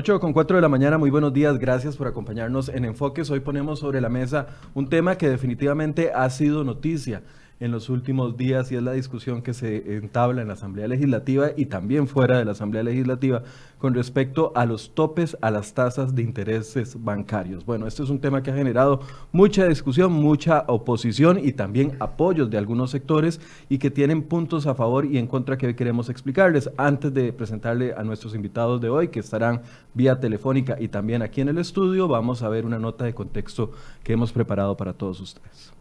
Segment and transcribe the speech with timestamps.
[0.00, 3.28] 8 con 4 de la mañana, muy buenos días, gracias por acompañarnos en Enfoques.
[3.30, 7.22] Hoy ponemos sobre la mesa un tema que definitivamente ha sido noticia
[7.60, 11.50] en los últimos días y es la discusión que se entabla en la Asamblea Legislativa
[11.56, 13.42] y también fuera de la Asamblea Legislativa
[13.78, 17.64] con respecto a los topes a las tasas de intereses bancarios.
[17.66, 22.50] Bueno, este es un tema que ha generado mucha discusión, mucha oposición y también apoyos
[22.50, 26.08] de algunos sectores y que tienen puntos a favor y en contra que hoy queremos
[26.08, 26.70] explicarles.
[26.78, 31.42] Antes de presentarle a nuestros invitados de hoy, que estarán vía telefónica y también aquí
[31.42, 35.20] en el estudio, vamos a ver una nota de contexto que hemos preparado para todos
[35.20, 35.79] ustedes.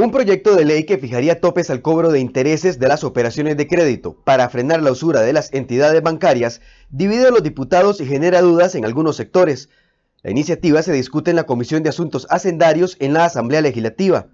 [0.00, 3.66] Un proyecto de ley que fijaría topes al cobro de intereses de las operaciones de
[3.66, 8.40] crédito para frenar la usura de las entidades bancarias divide a los diputados y genera
[8.40, 9.70] dudas en algunos sectores.
[10.22, 14.28] La iniciativa se discute en la Comisión de Asuntos Hacendarios en la Asamblea Legislativa.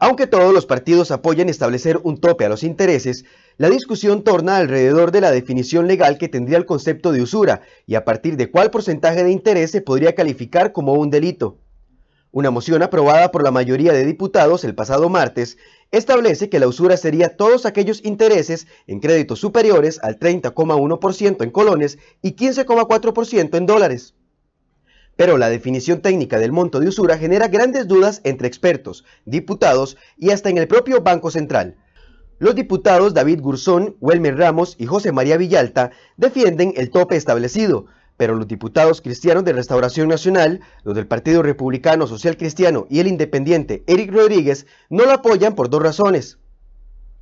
[0.00, 3.24] Aunque todos los partidos apoyan establecer un tope a los intereses,
[3.56, 7.94] la discusión torna alrededor de la definición legal que tendría el concepto de usura y
[7.94, 11.63] a partir de cuál porcentaje de interés se podría calificar como un delito.
[12.34, 15.56] Una moción aprobada por la mayoría de diputados el pasado martes
[15.92, 21.96] establece que la usura sería todos aquellos intereses en créditos superiores al 30,1% en colones
[22.22, 24.14] y 15,4% en dólares.
[25.14, 30.30] Pero la definición técnica del monto de usura genera grandes dudas entre expertos, diputados y
[30.30, 31.76] hasta en el propio Banco Central.
[32.40, 37.86] Los diputados David Gurzón, Welmer Ramos y José María Villalta defienden el tope establecido,
[38.16, 43.08] pero los diputados cristianos de Restauración Nacional, los del Partido Republicano Social Cristiano y el
[43.08, 46.38] independiente Eric Rodríguez no lo apoyan por dos razones.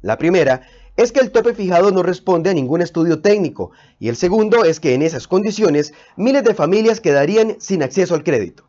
[0.03, 0.63] La primera
[0.97, 4.81] es que el tope fijado no responde a ningún estudio técnico y el segundo es
[4.81, 8.65] que en esas condiciones miles de familias quedarían sin acceso al crédito.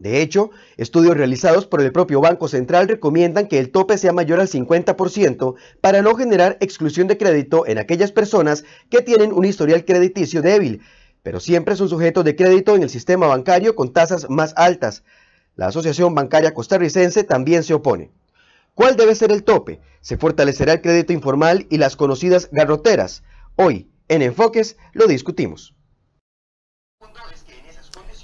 [0.00, 4.40] De hecho, estudios realizados por el propio Banco Central recomiendan que el tope sea mayor
[4.40, 9.84] al 50% para no generar exclusión de crédito en aquellas personas que tienen un historial
[9.84, 10.82] crediticio débil
[11.24, 15.04] pero siempre son sujetos de crédito en el sistema bancario con tasas más altas.
[15.56, 18.10] La Asociación Bancaria Costarricense también se opone.
[18.74, 19.80] ¿Cuál debe ser el tope?
[20.02, 23.22] ¿Se fortalecerá el crédito informal y las conocidas garroteras?
[23.56, 25.73] Hoy, en Enfoques, lo discutimos.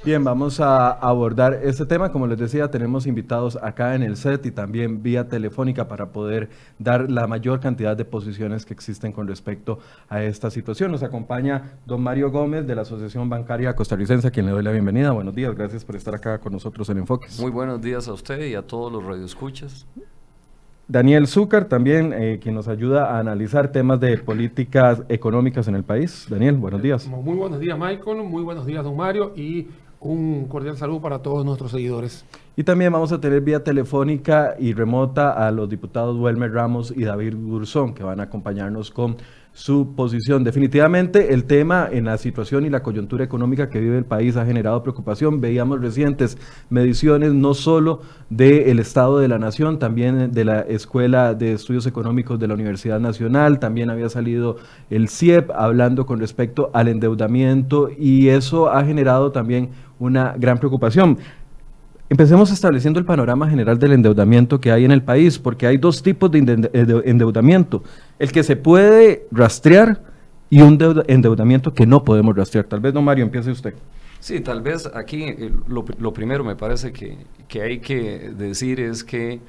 [0.02, 2.10] Bien, vamos a abordar este tema.
[2.10, 6.48] Como les decía, tenemos invitados acá en el set y también vía telefónica para poder
[6.78, 9.78] dar la mayor cantidad de posiciones que existen con respecto
[10.08, 10.90] a esta situación.
[10.90, 14.70] Nos acompaña don Mario Gómez de la Asociación Bancaria Costarricense, a quien le doy la
[14.72, 15.10] bienvenida.
[15.10, 17.38] Buenos días, gracias por estar acá con nosotros en Enfoques.
[17.38, 19.86] Muy buenos días a usted y a todos los radioescuchas.
[20.88, 25.84] Daniel Zúcar, también, eh, quien nos ayuda a analizar temas de políticas económicas en el
[25.84, 26.26] país.
[26.28, 27.06] Daniel, buenos días.
[27.06, 28.24] Muy buenos días, Michael.
[28.24, 29.32] Muy buenos días, don Mario.
[29.36, 29.68] Y
[30.00, 32.24] un cordial saludo para todos nuestros seguidores.
[32.56, 37.04] Y también vamos a tener vía telefónica y remota a los diputados Welmer Ramos y
[37.04, 39.16] David Gurzón, que van a acompañarnos con
[39.52, 40.44] su posición.
[40.44, 44.46] Definitivamente el tema en la situación y la coyuntura económica que vive el país ha
[44.46, 45.40] generado preocupación.
[45.40, 46.38] Veíamos recientes
[46.70, 52.38] mediciones no solo del Estado de la Nación, también de la Escuela de Estudios Económicos
[52.38, 54.56] de la Universidad Nacional, también había salido
[54.88, 61.18] el CIEP hablando con respecto al endeudamiento y eso ha generado también una gran preocupación.
[62.08, 66.02] Empecemos estableciendo el panorama general del endeudamiento que hay en el país, porque hay dos
[66.02, 66.38] tipos de
[67.04, 67.84] endeudamiento.
[68.18, 70.02] El que se puede rastrear
[70.48, 70.76] y un
[71.06, 72.66] endeudamiento que no podemos rastrear.
[72.66, 73.74] Tal vez, don Mario, empiece usted.
[74.18, 79.40] Sí, tal vez aquí eh, lo, primero me parece que, hay que decir es que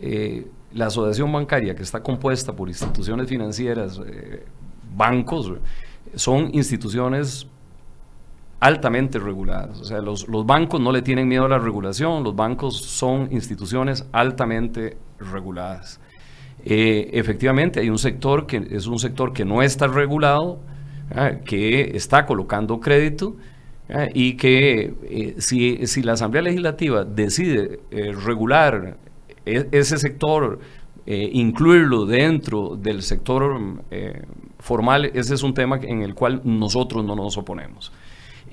[0.00, 4.42] eh, la asociación bancaria que está compuesta por instituciones financieras, eh,
[4.96, 5.52] bancos,
[6.14, 7.46] son instituciones
[8.60, 9.80] altamente reguladas.
[9.80, 14.06] O sea, los, bancos no le tienen miedo a la regulación, los bancos son instituciones
[14.12, 16.00] altamente reguladas.
[16.64, 20.60] Eh, efectivamente, hay un sector que es un sector que no está regulado,
[21.14, 23.36] ah, que está colocando crédito
[23.90, 28.96] ah, y que eh, si, si, la Asamblea Legislativa decide eh, regular
[29.44, 30.58] e, ese sector,
[31.08, 33.60] incluirlo dentro del sector
[34.58, 37.92] formal, ese es un tema en el cual nosotros no nos oponemos.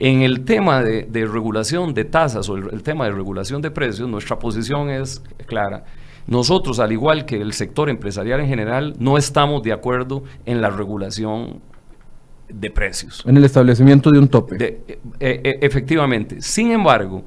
[0.06, 4.38] En el tema de, regulación de tasas o el, tema de regulación de precios, nuestra
[4.38, 5.86] posición es clara.
[6.28, 10.70] Nosotros, al igual que el sector empresarial en general, no estamos de acuerdo en la
[10.70, 11.62] regulación
[12.50, 13.24] de precios.
[13.26, 14.58] En el establecimiento de un tope.
[14.60, 16.42] Eh, eh, efectivamente.
[16.42, 17.24] Sin embargo,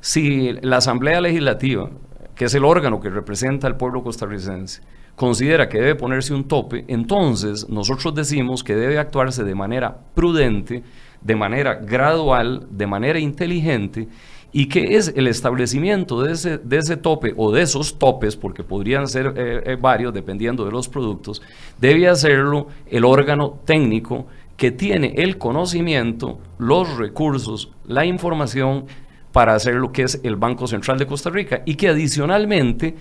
[0.00, 1.88] si la Asamblea Legislativa,
[2.34, 4.82] que es el órgano que representa al pueblo costarricense,
[5.16, 10.82] considera que debe ponerse un tope, entonces nosotros decimos que debe actuarse de manera prudente
[11.20, 14.08] de manera gradual, de manera inteligente
[14.52, 18.64] y que es el establecimiento de ese, de ese tope o de esos topes, porque
[18.64, 21.40] podrían ser eh, eh, varios dependiendo de los productos,
[21.80, 24.26] debe hacerlo el órgano técnico
[24.56, 28.86] que tiene el conocimiento, los recursos, la información
[29.32, 32.96] para hacer lo que es el Banco Central de Costa Rica y que adicionalmente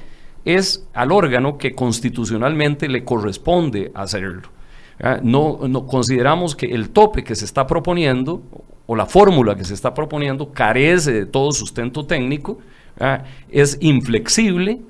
[0.46, 4.59] es al órgano que constitucionalmente le corresponde hacerlo.
[5.24, 8.42] No, no, consideramos que el tope que se está proponiendo
[8.86, 12.60] o la fórmula que se está proponiendo carece de todo sustento técnico,
[13.50, 14.82] es inflexible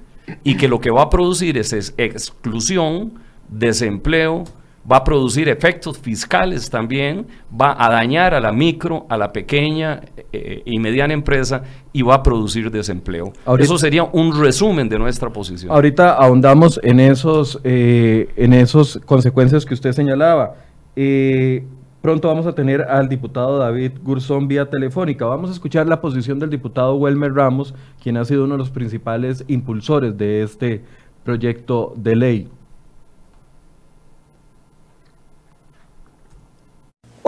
[0.44, 3.13] y que lo que va a producir es exclusión,
[3.50, 4.45] desempleo,
[4.89, 7.27] va a producir efectos fiscales también,
[7.59, 12.15] va a dañar a la micro, a la pequeña eh, y mediana empresa y va
[12.15, 13.33] a producir desempleo.
[13.57, 15.71] Eso sería un resumen de nuestra posición.
[15.71, 20.55] Ahorita ahondamos en esos, eh, en esos consecuencias que usted señalaba.
[20.95, 21.63] Eh,
[22.01, 25.25] pronto vamos a tener al diputado David Gurzón vía telefónica.
[25.25, 28.69] Vamos a escuchar la posición del diputado Welmer Ramos, quien ha sido uno de los
[28.69, 30.83] principales impulsores de este
[31.23, 32.49] proyecto de ley.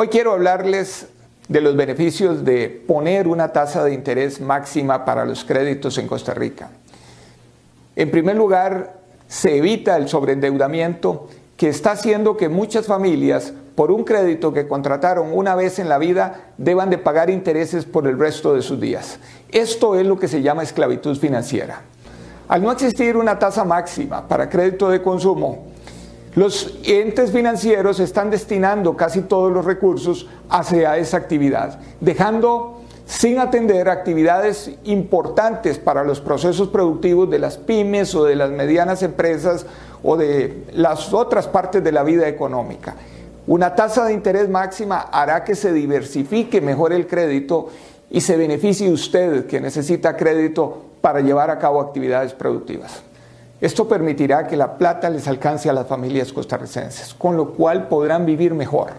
[0.02, 1.10] Hoy quiero hablarles
[1.48, 6.34] de los beneficios de poner una tasa de interés máxima para los créditos en Costa
[6.34, 6.72] Rica.
[7.96, 8.96] En primer lugar,
[9.28, 15.38] se evita el sobreendeudamiento que está haciendo que muchas familias, por un crédito que contrataron
[15.38, 19.20] una vez en la vida, deban de pagar intereses por el resto de sus días.
[19.52, 21.84] Esto es lo que se llama esclavitud financiera.
[22.48, 25.71] Al no existir una tasa máxima para crédito de consumo,
[26.36, 33.90] los entes financieros están destinando casi todos los recursos hacia esa actividad, dejando sin atender
[33.90, 39.66] actividades importantes para los procesos productivos de las pymes o de las medianas empresas
[40.02, 42.96] o de las otras partes de la vida económica.
[43.48, 47.70] Una tasa de interés máxima hará que se diversifique mejor el crédito
[48.10, 53.11] y se beneficie usted que necesita crédito para llevar a cabo actividades productivas.
[53.62, 58.26] Esto permitirá que la plata les alcance a las familias costarricenses, con lo cual podrán
[58.26, 58.90] vivir mejor.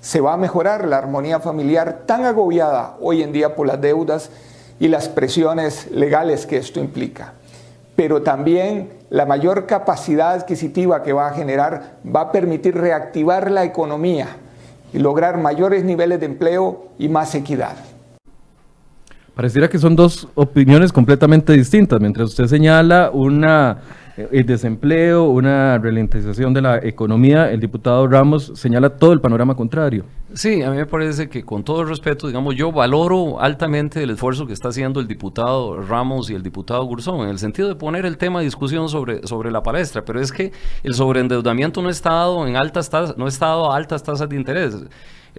[0.00, 4.30] Se va a mejorar la armonía familiar tan agobiada hoy en día por las deudas
[4.80, 7.34] y las presiones legales que esto implica.
[7.96, 13.64] Pero también la mayor capacidad adquisitiva que va a generar va a permitir reactivar la
[13.64, 14.28] economía
[14.94, 17.76] y lograr mayores niveles de empleo y más equidad.
[19.38, 22.00] Pareciera que son dos opiniones completamente distintas.
[22.00, 23.78] Mientras usted señala una
[24.16, 29.54] el eh, desempleo, una ralentización de la economía, el diputado Ramos señala todo el panorama
[29.54, 30.04] contrario.
[30.34, 34.10] Sí, a mí me parece que con todo el respeto, digamos, yo valoro altamente el
[34.10, 37.76] esfuerzo que está haciendo el diputado Ramos y el diputado Gurzón, en el sentido de
[37.76, 40.50] poner el tema de discusión sobre, sobre la palestra, pero es que
[40.82, 44.34] el sobreendeudamiento no está dado en altas tasas, no está dado a altas tasas de
[44.34, 44.74] interés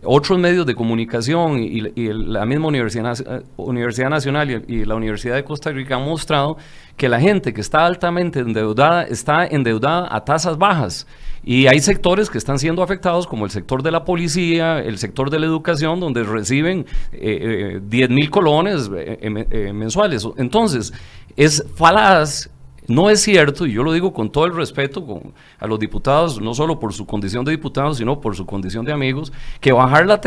[0.04, 1.82] otros medios de comunicación y,
[2.14, 6.58] la misma Universidad, Universidad Nacional y, la Universidad de Costa Rica han mostrado
[6.98, 11.08] que la gente que está altamente endeudada está endeudada a tasas bajas.
[11.44, 15.30] Y hay sectores que están siendo afectados, como el sector de la policía, el sector
[15.30, 20.28] de la educación, donde reciben eh, 10 eh, mil colones eh, eh, mensuales.
[20.38, 20.94] Entonces,
[21.38, 22.50] es falaz
[22.90, 25.22] no es cierto, y yo lo digo con todo el respeto
[25.60, 28.92] a los diputados, no solo por su condición de diputados, sino por su condición de
[28.92, 29.32] amigos,
[29.62, 30.20] que bajar la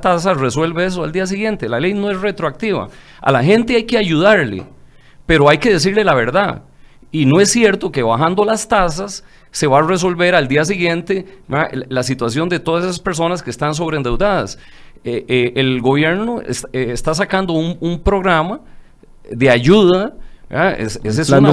[0.00, 1.68] tasa, resuelve eso al día siguiente.
[1.68, 2.88] La ley no es retroactiva.
[3.20, 4.64] A la gente hay que ayudarle,
[5.26, 6.62] pero hay que decirle la verdad.
[7.10, 11.40] Y no es cierto que bajando las tasas se va a resolver al día siguiente
[11.48, 14.58] la situación de todas esas personas que están sobreendeudadas.
[15.02, 18.60] Eh, eh, el gobierno eh, está sacando un programa
[19.28, 20.14] de ayuda
[20.50, 21.50] Ah, es, es una,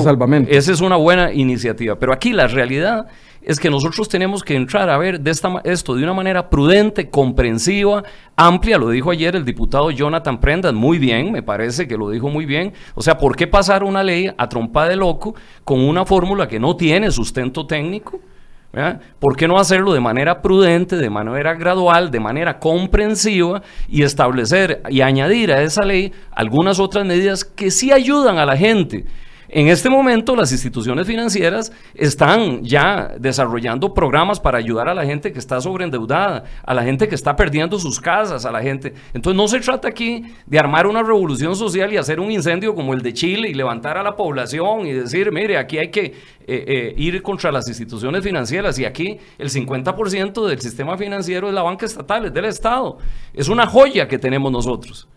[0.50, 1.96] esa es una buena iniciativa.
[1.98, 3.08] Pero aquí la realidad
[3.42, 7.10] es que nosotros tenemos que entrar a ver de esta, esto de una manera prudente,
[7.10, 8.04] comprensiva,
[8.36, 8.78] amplia.
[8.78, 12.46] Lo dijo ayer el diputado Jonathan Prendas, muy bien, me parece que lo dijo muy
[12.46, 12.74] bien.
[12.96, 16.60] O sea, ¿por qué pasar una ley a trompa de loco con una fórmula que
[16.60, 18.20] no tiene sustento técnico?
[19.20, 24.82] ¿Por qué no hacerlo de manera prudente, de manera gradual, de manera comprensiva y establecer
[24.89, 29.06] y añadir a esa ley algunas otras medidas que sí ayudan a la gente?
[29.56, 35.32] En este momento las instituciones financieras están ya desarrollando programas para ayudar a la gente
[35.32, 38.96] que está sobreendeudada, a la gente que está perdiendo sus casas, a la gente.
[39.14, 42.96] Entonces no se trata aquí de armar una revolución social y hacer un incendio como
[42.96, 46.14] el de Chile y levantar a la población y decir, mire, aquí hay que eh,
[46.48, 51.62] eh, ir contra las instituciones financieras y aquí el 50% del sistema financiero es la
[51.62, 52.98] banca estatal, es del Estado.
[53.36, 55.08] Es una joya que tenemos nosotros.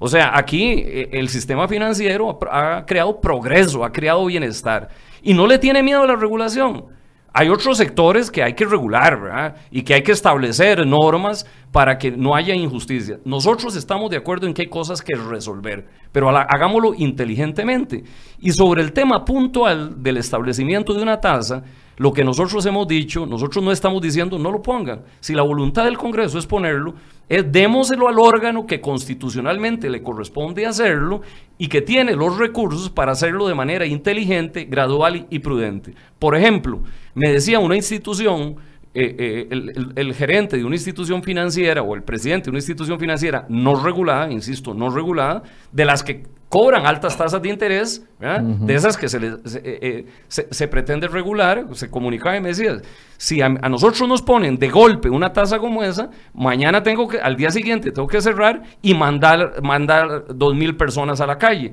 [0.00, 4.88] O sea, aquí eh, el sistema financiero ha creado progreso, ha creado bienestar
[5.22, 6.86] y no le tiene miedo a la regulación.
[7.32, 12.10] Hay otros sectores que hay que regular y que hay que establecer normas para que
[12.10, 13.20] no haya injusticia.
[13.24, 18.02] Nosotros estamos de acuerdo en que hay cosas que resolver, pero hagámoslo inteligentemente.
[18.40, 21.62] Y sobre el tema puntual del establecimiento de una tasa,
[21.98, 25.02] lo que nosotros hemos dicho, nosotros no estamos diciendo no lo pongan.
[25.20, 26.94] Si la voluntad del Congreso es ponerlo,
[27.30, 31.22] es démoselo al órgano que constitucionalmente le corresponde hacerlo
[31.58, 35.94] y que tiene los recursos para hacerlo de manera inteligente, gradual y prudente.
[36.18, 36.82] Por ejemplo,
[37.14, 38.56] me decía una institución,
[38.94, 42.98] eh, eh, el, el, gerente de una institución financiera o el presidente de una institución
[42.98, 48.74] financiera no regulada, insisto, no regulada, de las que cobran altas tasas de interés, de
[48.74, 52.78] esas que se, les, eh, eh, se, pretende regular, se comunicaba y me decía,
[53.16, 57.36] si a, nosotros nos ponen de golpe una tasa como esa, mañana tengo que, al
[57.36, 61.72] día siguiente tengo que cerrar y mandar, mandar dos mil personas a la calle.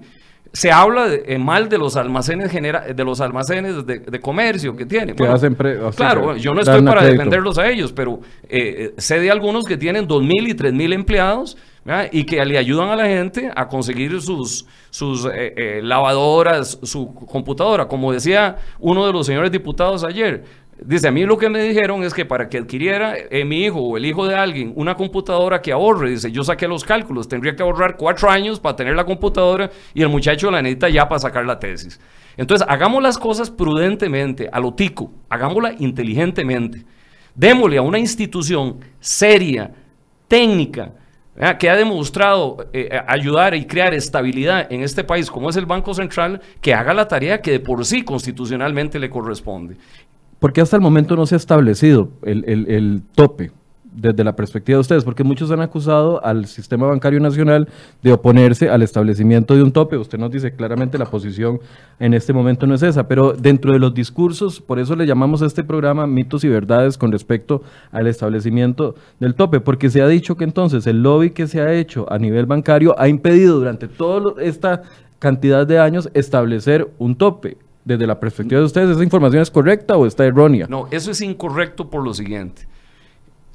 [0.53, 5.15] Se habla eh, mal de los almacenes genera, de los almacenes de, comercio que tienen.
[5.96, 8.19] claro, yo no estoy para defenderlos a ellos, pero
[8.98, 11.57] sé de algunos que tienen dos mil y tres mil empleados
[12.12, 17.13] y que le ayudan a la gente a conseguir sus, sus eh, eh, lavadoras, su
[17.13, 17.88] computadora.
[17.88, 20.44] Como decía uno de los señores diputados ayer,
[20.82, 23.79] dice, a mí lo que me dijeron es que para que adquiriera eh, mi hijo
[23.79, 27.56] o el hijo de alguien una computadora que ahorre, dice, yo saqué los cálculos, tendría
[27.56, 31.20] que ahorrar cuatro años para tener la computadora y el muchacho la necesita ya para
[31.20, 32.00] sacar la tesis.
[32.36, 36.86] Entonces, hagamos las cosas prudentemente, a lo tico, hagámosla inteligentemente.
[37.34, 39.72] Démosle a una institución seria,
[40.27, 40.91] técnica,
[41.60, 45.65] que ha demostrado eh, eh, ayudar y crear estabilidad en este país, como es el
[45.65, 49.77] Banco Central, que haga la tarea que de por sí constitucionalmente le corresponde.
[50.39, 53.51] Porque hasta el momento no se ha establecido el, el tope
[53.98, 55.04] desde la perspectiva de ustedes?
[55.04, 57.68] Porque muchos han acusado al sistema bancario nacional
[58.04, 59.98] de oponerse al establecimiento de un tope.
[59.98, 61.60] Usted nos dice claramente la posición
[62.00, 65.42] en este momento no es esa, pero dentro de los discursos, por eso le llamamos
[65.42, 70.08] a este programa mitos y verdades con respecto al establecimiento del tope, porque se ha
[70.08, 73.88] dicho que entonces el lobby que se ha hecho a nivel bancario ha impedido durante
[73.88, 74.84] toda esta
[75.20, 77.58] cantidad de años establecer un tope.
[77.84, 80.68] Desde la perspectiva de ustedes, ¿esa información es correcta o está errónea?
[80.70, 82.68] No, eso es incorrecto por lo siguiente.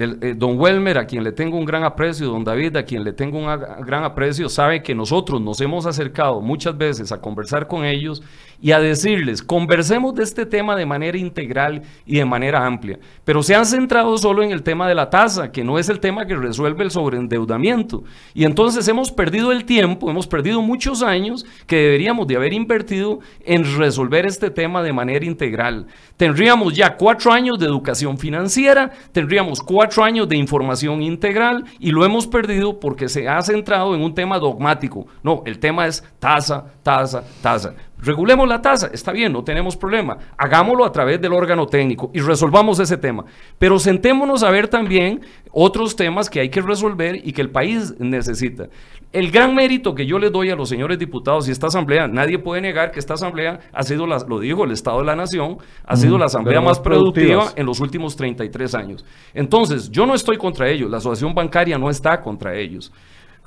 [0.03, 3.13] Eh, don Welmer, a quien le tengo un gran aprecio, don David, a quien le
[3.13, 3.47] tengo un
[3.85, 8.23] gran aprecio, sabe que nosotros nos hemos acercado muchas veces a conversar con ellos
[8.61, 13.43] y a decirles, conversemos de este tema de manera integral y de manera amplia, pero
[13.43, 16.27] se han centrado solo en el tema de la tasa, que no es el tema
[16.27, 18.05] que resuelve el sobreendeudamiento.
[18.35, 23.19] Y entonces hemos perdido el tiempo, hemos perdido muchos años que deberíamos de haber invertido
[23.45, 25.87] en resolver este tema de manera integral.
[26.23, 32.05] Tendríamos ya cuatro años de educación financiera, tendríamos cuatro años de información integral y lo
[32.05, 35.09] hemos perdido porque se ha centrado en un tema dogmático.
[35.25, 37.75] No, el tema es tasa, tasa, tasa.
[38.03, 40.19] Regulemos la tasa, está bien, no tenemos problema.
[40.37, 43.25] Hagámoslo a través del órgano técnico y resolvamos ese tema.
[43.61, 45.21] Pero sentémonos a ver también
[45.53, 48.67] otros temas que hay que resolver y que el país necesita.
[49.13, 52.41] El gran mérito que yo les doy a los señores diputados y esta asamblea, nadie
[52.41, 55.59] puede negar que esta asamblea ha sido, la, lo dijo el Estado de la Nación,
[55.85, 59.05] ha sido la asamblea más productiva en los últimos 33 años.
[59.33, 62.93] Entonces, yo no estoy contra ellos, la asociación bancaria no está contra ellos.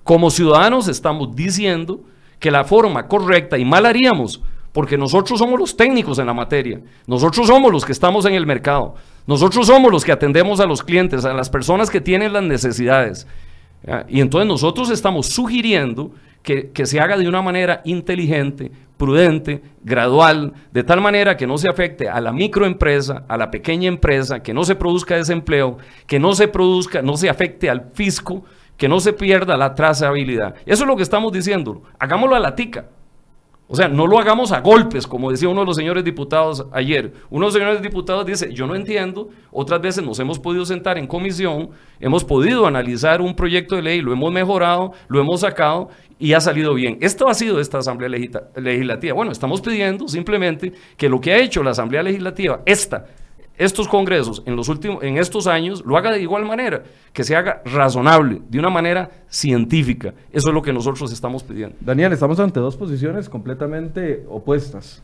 [0.04, 2.00] Como ciudadanos estamos diciendo
[2.40, 6.82] que la forma correcta, y mal haríamos, porque nosotros somos los técnicos en la materia,
[7.08, 10.84] nosotros somos los que estamos en el mercado, nosotros somos los que atendemos a los
[10.84, 13.28] clientes, a las personas que tienen las necesidades.
[14.10, 16.12] Y entonces nosotros estamos sugiriendo
[16.42, 21.58] que, que, se haga de una manera inteligente, prudente, gradual, de tal manera que no
[21.58, 25.78] se afecte a la microempresa, a la pequeña empresa, que no se produzca desempleo,
[26.08, 28.44] que no se produzca, no se afecte al fisco,
[28.78, 30.56] que no se pierda la trazabilidad.
[30.66, 31.84] Eso es lo que estamos diciendo.
[32.00, 32.86] Hagámoslo a la tica.
[33.68, 37.14] O sea, no lo hagamos a golpes, como decía uno de los señores diputados ayer.
[37.32, 41.00] Uno de los señores diputados dice, yo no entiendo, otras veces nos hemos podido sentar
[41.00, 45.90] en comisión, hemos podido analizar un proyecto de ley, lo hemos mejorado, lo hemos sacado
[46.20, 47.00] y ha salido bien.
[47.02, 48.10] Esto ha sido esta Asamblea
[48.56, 49.16] Legislativa.
[49.16, 53.08] Bueno, estamos pidiendo simplemente que lo que ha hecho la Asamblea Legislativa, esta,
[53.58, 56.84] estos congresos en, los últimos, en estos años lo haga de igual manera,
[57.14, 60.14] que se haga razonable, de una manera científica.
[60.32, 61.76] Eso es lo que nosotros estamos pidiendo.
[61.80, 65.02] Daniel, estamos ante dos posiciones completamente opuestas.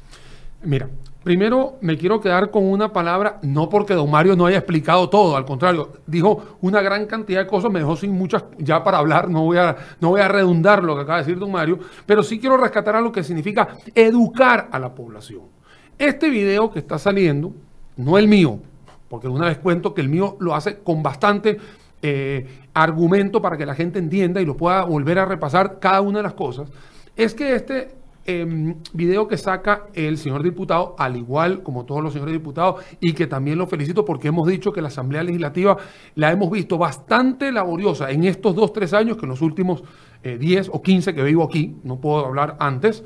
[0.64, 0.90] Mira,
[1.24, 5.36] primero me quiero quedar con una palabra, no porque don Mario no haya explicado todo,
[5.36, 9.28] al contrario, dijo una gran cantidad de cosas, me dejó sin muchas ya para hablar,
[9.28, 12.22] no voy a, no voy a redundar lo que acaba de decir don Mario, pero
[12.22, 15.42] sí quiero rescatar a lo que significa educar a la población.
[15.98, 17.54] Este video que está saliendo,
[18.02, 18.60] no el mío,
[19.10, 21.58] porque una vez cuento que el mío lo hace con bastante
[22.02, 26.20] eh, argumento para que la gente entienda y lo pueda volver a repasar cada una
[26.20, 26.70] de las cosas,
[27.16, 32.14] es que este em, video que saca el señor diputado, al igual como todos los
[32.14, 35.78] señores diputados, y que también lo felicito porque hemos dicho que la Asamblea Legislativa
[36.16, 39.84] la hemos visto bastante laboriosa en estos dos, tres años que en los últimos
[40.24, 43.04] 10 eh, o 15 que vivo aquí, no puedo hablar antes.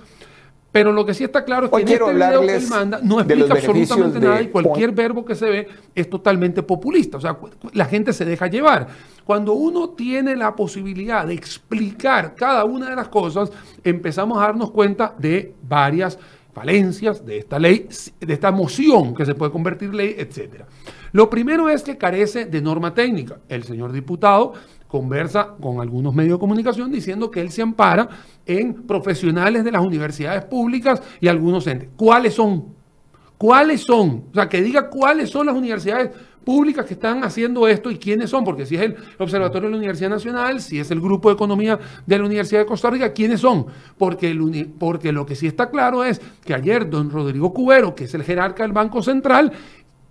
[0.75, 3.21] Pero lo que sí está claro es que en este video que él manda no
[3.21, 7.15] explica absolutamente nada y cualquier verbo que se ve es totalmente populista.
[7.15, 7.37] O sea,
[7.71, 8.87] la gente se deja llevar.
[9.23, 13.53] Cuando uno tiene la posibilidad de explicar cada una de las cosas,
[13.85, 16.19] empezamos a darnos cuenta de varias
[16.53, 17.87] falencias de esta ley,
[18.19, 20.63] de esta moción que se puede convertir en ley, etc.
[21.15, 23.39] Lo primero es que carece de norma técnica.
[23.47, 24.51] El señor diputado
[24.85, 28.09] conversa con algunos medios de comunicación diciendo que él se ampara
[28.45, 31.87] en profesionales de las universidades públicas y algunos entes.
[31.95, 32.65] ¿Cuáles son?
[33.37, 34.25] ¿Cuáles son?
[34.29, 36.11] O sea, que diga cuáles son las universidades
[36.43, 39.77] públicas que están haciendo esto y quiénes son, porque si es el Observatorio de la
[39.77, 43.39] Universidad Nacional, si es el Grupo de Economía de la Universidad de Costa Rica, ¿quiénes
[43.39, 43.67] son?
[43.97, 48.23] Porque, lo que sí está claro es que ayer don Rodrigo Cubero, que es el
[48.23, 49.53] jerarca del Banco Central,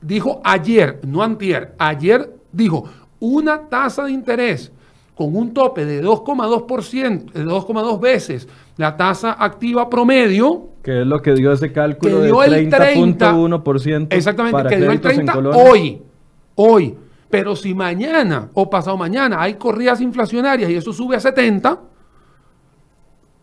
[0.04, 2.84] dijo ayer, no antier, ayer dijo,
[3.20, 4.70] una tasa de interés
[5.14, 10.70] con un tope de 2,2%, de 2,2 veces la tasa activa promedio.
[10.82, 14.08] Que es lo que dio ese cálculo de 30.1%.
[14.10, 16.02] Exactamente, que dio el 30 hoy.
[16.56, 16.96] Hoy.
[17.30, 21.80] Pero si mañana o pasado mañana hay corridas inflacionarias y eso sube a 70,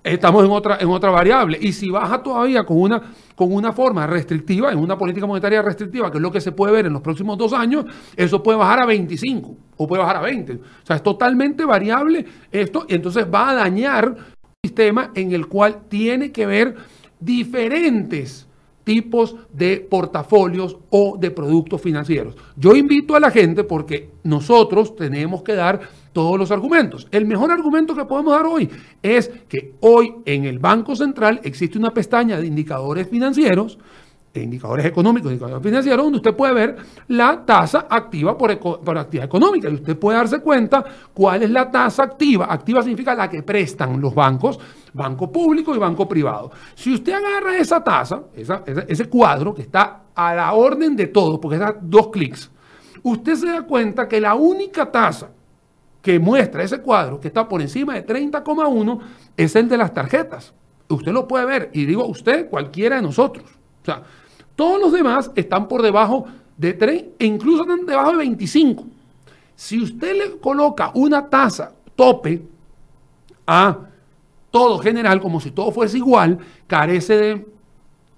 [0.03, 1.57] estamos en otra, en otra variable.
[1.61, 3.01] Y si baja todavía con una,
[3.35, 6.73] con una forma restrictiva, en una política monetaria restrictiva, que es lo que se puede
[6.73, 10.21] ver en los próximos dos años, eso puede bajar a 25 o puede bajar a
[10.21, 10.53] 20.
[10.53, 14.15] O sea, es totalmente variable esto y entonces va a dañar un
[14.63, 16.75] sistema en el cual tiene que ver
[17.19, 18.47] diferentes
[18.83, 22.35] tipos de portafolios o de productos financieros.
[22.55, 25.81] Yo invito a la gente porque nosotros tenemos que dar
[26.13, 27.07] todos los argumentos.
[27.11, 28.69] El mejor argumento que podemos dar hoy
[29.01, 33.77] es que hoy en el Banco Central existe una pestaña de indicadores financieros
[34.33, 36.77] de indicadores económicos, indicadores financieros, donde usted puede ver
[37.09, 41.69] la tasa activa por, por, actividad económica y usted puede darse cuenta cuál es la
[41.69, 42.47] tasa activa.
[42.49, 44.57] Activa significa la que prestan los bancos,
[44.93, 46.51] banco público y banco privado.
[46.75, 48.23] Si usted agarra esa tasa,
[48.87, 52.49] ese cuadro que está a la orden de todo, porque da dos clics,
[53.03, 55.29] usted se da cuenta que la única tasa
[56.01, 58.99] que muestra ese cuadro, que está por encima de 30,1,
[59.37, 60.53] es el de las tarjetas.
[60.89, 63.45] Usted lo puede ver, y digo usted, cualquiera de nosotros.
[63.81, 64.03] O sea,
[64.55, 66.25] todos los demás están por debajo
[66.57, 68.85] de 3 e incluso están debajo de 25.
[69.55, 72.41] Si usted le coloca una tasa tope
[73.45, 73.77] a
[74.49, 77.47] todo general, como si todo fuese igual, carece de,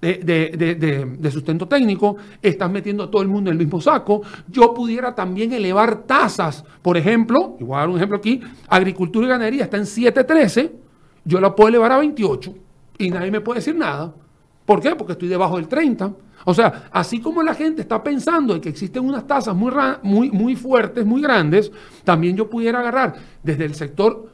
[0.04, 4.22] de, sustento técnico, estás metiendo a todo el mundo en el mismo saco.
[4.48, 9.26] Yo pudiera también elevar tasas, por ejemplo, y voy a dar un ejemplo aquí, agricultura
[9.26, 10.72] y ganadería está en 7.13,
[11.26, 12.54] yo la puedo elevar a 28
[12.98, 14.14] y nadie me puede decir nada.
[14.66, 14.96] ¿Por qué?
[14.96, 16.14] Porque estoy debajo del 30.
[16.46, 20.32] O sea, así como la gente está pensando en que existen unas tasas muy, muy,
[20.32, 21.72] muy fuertes, muy grandes,
[22.04, 24.33] también yo pudiera agarrar desde el sector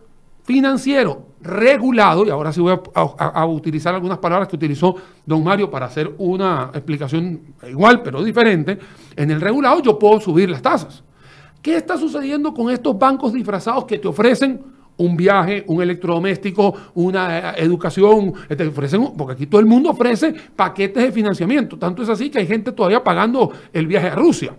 [0.50, 5.86] financiero regulado, y ahora sí voy a, utilizar algunas palabras que utilizó don Mario para
[5.86, 8.80] hacer una explicación igual, pero diferente,
[9.16, 11.04] en el regulado yo puedo subir las tasas.
[11.62, 14.60] ¿Qué está sucediendo con estos bancos disfrazados que te ofrecen
[14.98, 20.34] un viaje, un electrodoméstico, una eh, educación, te ofrecen, porque aquí todo el mundo ofrece
[20.56, 21.78] paquetes de financiamiento.
[21.78, 24.56] Tanto es así que hay gente todavía pagando el viaje a Rusia.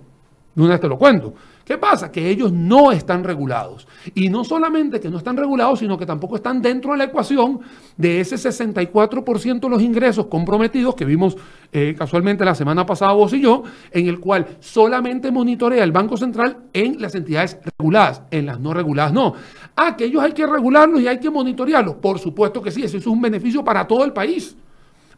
[0.55, 1.35] De una vez te lo cuento.
[1.64, 2.10] ¿Qué pasa?
[2.10, 3.86] Que ellos no están regulados.
[4.14, 7.60] Y no solamente que no están regulados, sino que tampoco están dentro de la ecuación
[7.96, 11.36] de ese 64% de los ingresos comprometidos que vimos
[11.72, 16.16] eh, casualmente la semana pasada vos y yo, en el cual solamente monitorea el Banco
[16.16, 19.34] Central en las entidades reguladas, en las no reguladas no.
[19.76, 21.96] Ah, que ellos hay que regularlos y hay que monitorearlos.
[21.96, 24.56] Por supuesto que sí, eso es un beneficio para todo el país.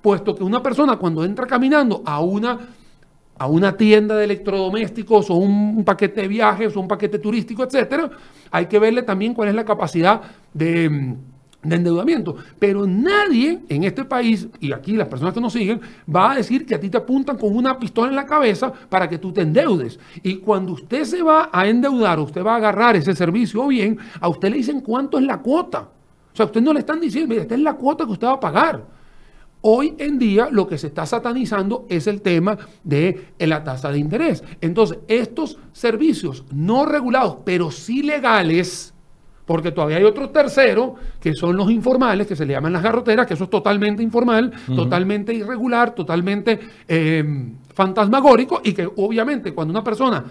[0.02, 2.58] Puesto que una persona cuando entra caminando a una
[3.42, 8.08] a una tienda de electrodomésticos o un, paquete de viajes o un paquete turístico, etcétera,
[8.52, 10.20] hay que verle también cuál es la capacidad
[10.54, 11.16] de,
[11.60, 12.36] de, endeudamiento.
[12.60, 16.64] Pero nadie en este país, y aquí las personas que nos siguen, va a decir
[16.64, 19.40] que a ti te apuntan con una pistola en la cabeza para que tú te
[19.40, 19.98] endeudes.
[20.22, 23.98] Y cuando usted se va a endeudar, usted va a agarrar ese servicio o bien,
[24.20, 25.80] a usted le dicen cuánto es la cuota.
[26.32, 28.34] O sea, usted no le están diciendo, mire, esta es la cuota que usted va
[28.34, 29.01] a pagar.
[29.64, 33.98] Hoy en día lo que se está satanizando es el tema de la tasa de
[33.98, 34.42] interés.
[34.60, 38.92] Entonces, estos servicios no regulados, pero sí legales,
[39.46, 43.24] porque todavía hay otro tercero, que son los informales, que se le llaman las garroteras,
[43.24, 49.84] que eso es totalmente informal, totalmente irregular, totalmente eh, fantasmagórico, y que obviamente cuando una
[49.84, 50.24] persona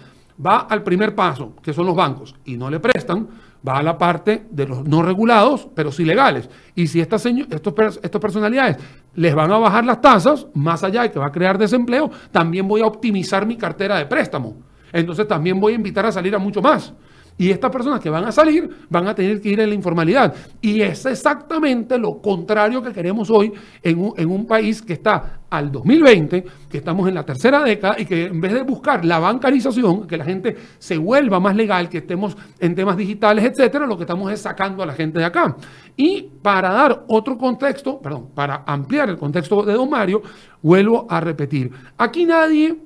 [0.44, 3.28] va al primer paso, que son los bancos, y no le prestan,
[3.66, 6.48] va a la parte de los no regulados, pero sí legales.
[6.74, 8.78] Y si estas, estos, estas personalidades
[9.14, 12.66] les van a bajar las tasas, más allá de que va a crear desempleo, también
[12.66, 14.56] voy a optimizar mi cartera de préstamo.
[14.92, 16.92] Entonces también voy a invitar a salir a mucho más.
[17.38, 20.34] Y estas personas que van a salir van a tener que ir en la informalidad.
[20.60, 25.40] Y es exactamente lo contrario que queremos hoy en un, en un, país que está
[25.48, 29.18] al 2020, que estamos en la tercera década y que en vez de buscar la
[29.18, 33.96] bancarización, que la gente se vuelva más legal, que estemos en temas digitales, etcétera, lo
[33.96, 35.56] que estamos es sacando a la gente de acá.
[35.96, 40.22] Y para dar otro contexto, perdón, para ampliar el contexto de don Mario,
[40.60, 42.76] vuelvo a repetir, aquí nadie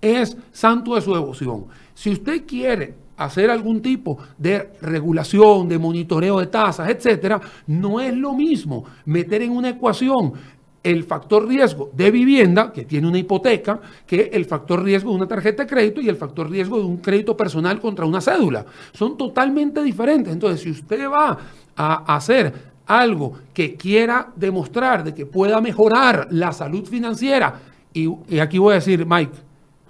[0.00, 1.66] es santo de su devoción.
[1.94, 8.14] Si usted quiere hacer algún tipo de regulación, de monitoreo de tasas, etcétera, no es
[8.14, 10.32] lo mismo meter en una ecuación
[10.82, 15.26] el factor riesgo de vivienda, que tiene una hipoteca, que el factor riesgo de una
[15.26, 18.64] tarjeta de crédito y el factor riesgo de un crédito personal contra una cédula.
[18.92, 20.32] Son totalmente diferentes.
[20.32, 21.36] Entonces, si usted va
[21.76, 22.52] a hacer
[22.86, 27.60] algo que quiera demostrar de que pueda mejorar la salud financiera,
[27.92, 29.47] y, y aquí voy a decir, Mike,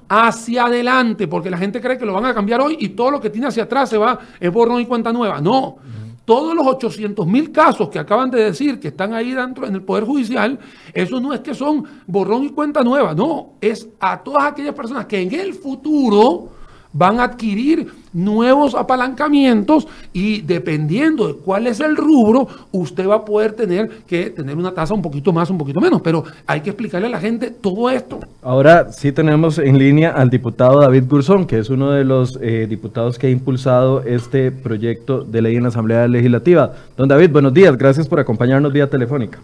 [0.09, 3.21] hacia adelante, porque la gente cree que lo van a cambiar hoy y todo lo
[3.21, 5.40] que tiene hacia atrás se va, es borrón y cuenta nueva.
[5.40, 5.77] No,
[6.25, 9.83] todos los 800 mil casos que acaban de decir que están ahí dentro en el
[9.83, 10.59] Poder Judicial,
[10.92, 15.07] eso no es que son borrón y cuenta nueva, no, es a todas aquellas personas
[15.07, 16.58] que en el futuro
[16.99, 23.25] van a adquirir nuevos apalancamientos y dependiendo de cuál es el rubro, usted va a
[23.25, 26.71] poder tener que tener una tasa un poquito más, un poquito menos, pero hay que
[26.71, 28.19] explicarle a la gente todo esto.
[28.43, 32.67] Ahora sí tenemos en línea al diputado David Gurzón, que es uno de los eh,
[32.69, 36.73] diputados que ha impulsado este proyecto de ley en la Asamblea Legislativa.
[36.97, 39.39] Don David, buenos días, gracias por acompañarnos vía telefónica.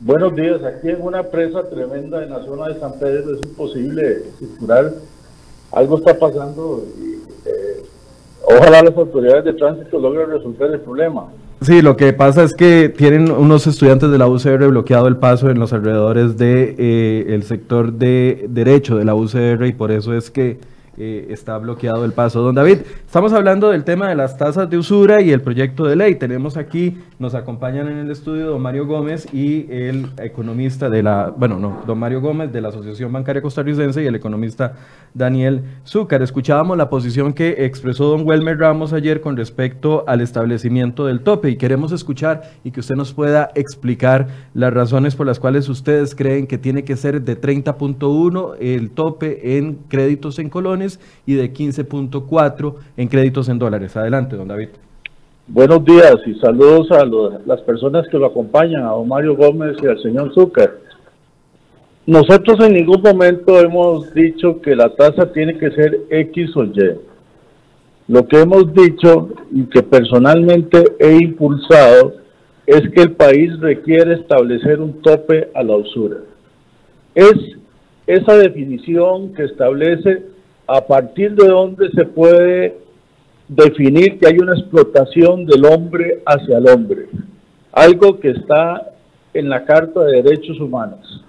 [0.00, 4.22] Buenos días, aquí en una presa tremenda en la zona de San Pedro es imposible
[4.38, 4.90] circular
[5.72, 7.14] algo está pasando y
[7.48, 7.82] eh,
[8.42, 11.28] ojalá las autoridades de tránsito logren resolver el problema.
[11.62, 15.50] Sí, lo que pasa es que tienen unos estudiantes de la UCR bloqueado el paso
[15.50, 20.14] en los alrededores de eh, el sector de derecho de la UCR y por eso
[20.14, 20.58] es que
[21.02, 22.42] eh, está bloqueado el paso.
[22.42, 25.96] Don David, estamos hablando del tema de las tasas de usura y el proyecto de
[25.96, 26.16] ley.
[26.16, 31.32] Tenemos aquí, nos acompañan en el estudio don Mario Gómez y el economista de la,
[31.34, 34.74] bueno, no, don Mario Gómez de la Asociación Bancaria Costarricense y el economista
[35.14, 36.20] Daniel Zúcar.
[36.20, 41.48] Escuchábamos la posición que expresó don Welmer Ramos ayer con respecto al establecimiento del tope
[41.48, 46.14] y queremos escuchar y que usted nos pueda explicar las razones por las cuales ustedes
[46.14, 50.89] creen que tiene que ser de 30.1 el tope en créditos en colones
[51.26, 53.96] y de 15.4 en créditos en dólares.
[53.96, 54.70] Adelante, don David.
[55.46, 57.04] Buenos días y saludos a
[57.44, 60.78] las personas que lo acompañan, a don Mario Gómez y al señor Zúcar.
[62.06, 66.98] Nosotros en ningún momento hemos dicho que la tasa tiene que ser X o Y.
[68.08, 72.14] Lo que hemos dicho y que personalmente he impulsado
[72.66, 76.18] es que el país requiere establecer un tope a la usura.
[77.14, 77.34] Es
[78.06, 80.24] esa definición que establece
[80.72, 82.78] a partir de donde se puede
[83.48, 87.08] definir que hay una explotación del hombre hacia el hombre,
[87.72, 88.92] algo que está
[89.34, 91.24] en la Carta de Derechos Humanos.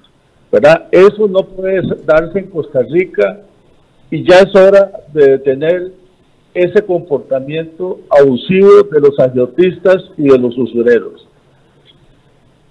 [0.51, 0.87] ¿verdad?
[0.91, 3.39] Eso no puede darse en Costa Rica
[4.11, 5.91] y ya es hora de detener
[6.53, 11.27] ese comportamiento abusivo de los agiotistas y de los usureros.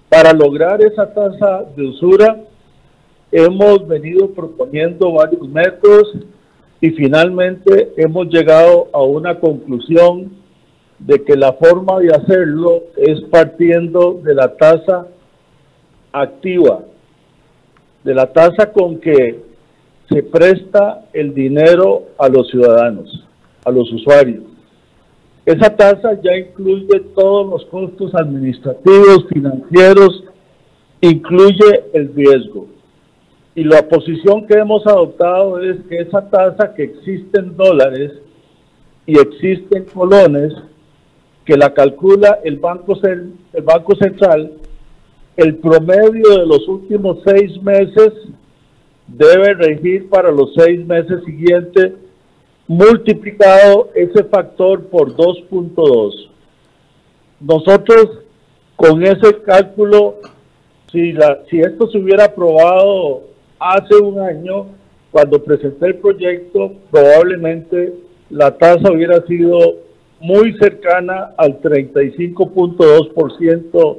[0.07, 2.37] Para lograr esa tasa de usura,
[3.29, 6.13] hemos venido proponiendo varios métodos
[6.81, 10.31] y finalmente hemos llegado a una conclusión
[10.97, 15.07] de que la forma de hacerlo es partiendo de la tasa
[16.11, 16.81] activa,
[18.03, 19.39] de la tasa con que
[20.09, 23.27] se presta el dinero a los ciudadanos,
[23.63, 24.43] a los usuarios.
[25.45, 30.23] Esa tasa ya incluye todos los costos administrativos, financieros,
[30.99, 32.67] incluye el riesgo.
[33.53, 38.13] Y la posición que hemos adoptado es que esa tasa que existe en dólares
[39.05, 40.53] y existe en colones,
[41.43, 44.53] que la calcula el Banco, el Banco Central,
[45.35, 48.13] el promedio de los últimos seis meses
[49.07, 51.93] debe regir para los seis meses siguientes,
[52.67, 56.29] multiplicado ese factor por 2.2.
[57.41, 58.19] Nosotros
[58.77, 60.15] con ese cálculo,
[60.91, 63.30] si, la, si esto se hubiera aprobado
[63.61, 64.65] hace un año,
[65.11, 67.93] cuando presenté el proyecto, probablemente
[68.31, 69.75] la tasa hubiera sido
[70.19, 73.97] muy cercana al 35.2%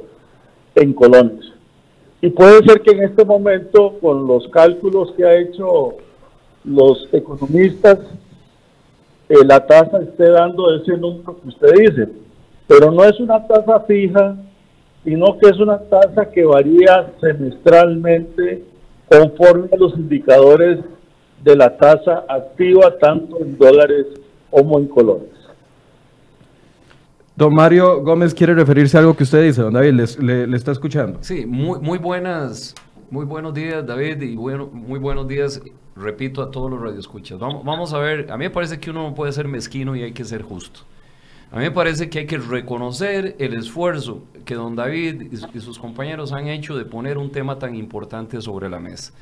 [0.75, 1.53] en colones.
[2.21, 5.95] Y puede ser que en este momento, con los cálculos que ha hecho
[6.65, 7.99] los economistas,
[9.29, 12.09] eh, la tasa esté dando ese número que usted dice.
[12.67, 14.35] Pero no es una tasa fija,
[15.05, 18.72] sino que es una tasa que varía semestralmente
[19.09, 20.79] conforme a los indicadores
[21.43, 24.07] de la tasa activa, tanto en dólares
[24.49, 25.29] como en colores.
[27.35, 31.17] Don Mario Gómez quiere referirse a algo que usted dice, don David, le, está escuchando.
[31.21, 32.75] Sí, muy, muy buenas,
[33.09, 35.59] muy buenos días David y bueno, muy buenos días,
[35.95, 37.39] repito, a todos los radioescuchas.
[37.39, 40.03] Vamos, vamos a ver, a mí me parece que uno no puede ser mezquino y
[40.03, 40.81] hay que ser justo.
[41.53, 45.77] A mí me parece que hay que reconocer el esfuerzo que don David y sus
[45.77, 49.13] compañeros han hecho de poner un tema tan importante sobre la mesa.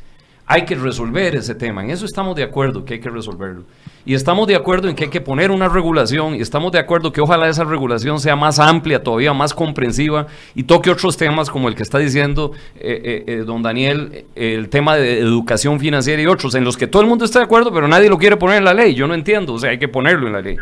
[0.45, 3.63] Hay que resolver ese tema, en eso estamos de acuerdo que hay que resolverlo.
[4.03, 7.11] Y estamos de acuerdo en que hay que poner una regulación y estamos de acuerdo
[7.11, 10.25] que ojalá esa regulación sea más amplia, todavía más comprensiva
[10.55, 14.69] y toque otros temas como el que está diciendo eh, eh, eh, don Daniel, el
[14.69, 17.71] tema de educación financiera y otros, en los que todo el mundo está de acuerdo,
[17.71, 18.95] pero nadie lo quiere poner en la ley.
[18.95, 20.57] Yo no entiendo, o sea, hay que ponerlo en la ley.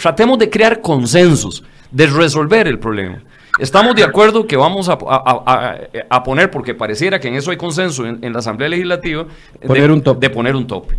[0.00, 3.22] Tratemos de crear consensos, de resolver el problema.
[3.58, 8.32] Estamos de acuerdo que vamos a, poner, porque pareciera que en eso hay consenso en,
[8.32, 9.26] la Asamblea Legislativa,
[9.66, 10.96] poner un de poner un tope.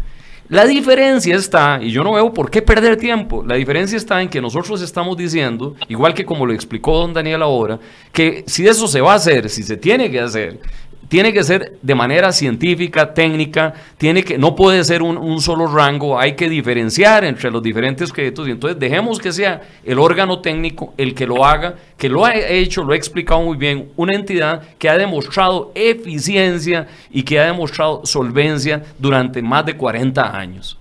[0.50, 4.30] La diferencia está, y yo no veo por qué perder tiempo, la diferencia está en
[4.30, 7.80] que nosotros estamos diciendo, igual que como lo explicó don Daniel ahora,
[8.14, 10.62] que si eso se va a hacer, si se tiene que hacer,
[11.08, 16.20] tiene que ser de manera científica, técnica, tiene que, no puede ser un, solo rango,
[16.20, 20.94] hay que diferenciar entre los diferentes créditos y entonces dejemos que sea el órgano técnico
[20.98, 24.62] el que lo haga, que lo ha hecho, lo ha explicado muy bien, una entidad
[24.78, 30.78] que ha demostrado eficiencia y que ha demostrado solvencia durante más de 40 años.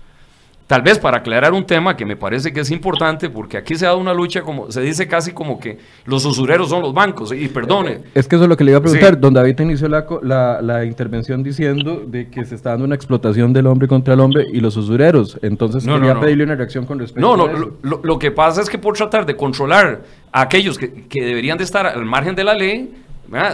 [0.67, 3.85] Tal vez para aclarar un tema que me parece que es importante, porque aquí se
[3.85, 7.31] ha dado una lucha, como se dice casi como que los usureros son los bancos,
[7.31, 7.99] y perdone.
[8.13, 9.17] Es que eso es lo que le iba a preguntar.
[9.17, 13.65] Don David inició la, la, intervención diciendo de que se está dando una explotación del
[13.65, 15.39] hombre contra el hombre y los usureros.
[15.41, 17.59] Entonces quería pedirle una reacción con respecto no, a eso.
[17.59, 20.01] No, lo, lo, que pasa es que por tratar de controlar
[20.33, 22.93] a aquellos que, que deberían de estar al margen de la ley,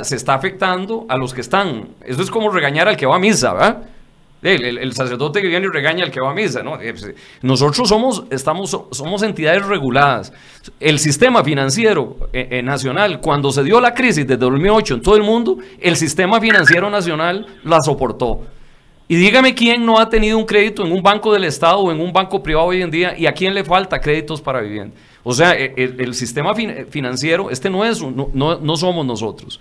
[0.02, 1.90] se está afectando a los que están.
[2.04, 3.84] Eso es como regañar al que va a misa, ¿verdad?
[4.44, 6.80] El, sacerdote que viene y regaña al que va a misa, ¿no?
[6.82, 10.34] Eh, pues, nosotros somos, estamos, somos entidades reguladas.
[10.82, 15.16] El sistema financiero eh, eh, nacional, cuando se dio la crisis de 2008 en todo
[15.16, 18.42] el mundo, el sistema financiero nacional la soportó.
[19.08, 22.02] Y dígame quién no ha tenido un crédito en un banco del Estado o en
[22.02, 24.96] un banco privado hoy en día y a quién le falta créditos para vivienda.
[25.24, 29.60] O sea, el, sistema financiero, este no es, no somos nosotros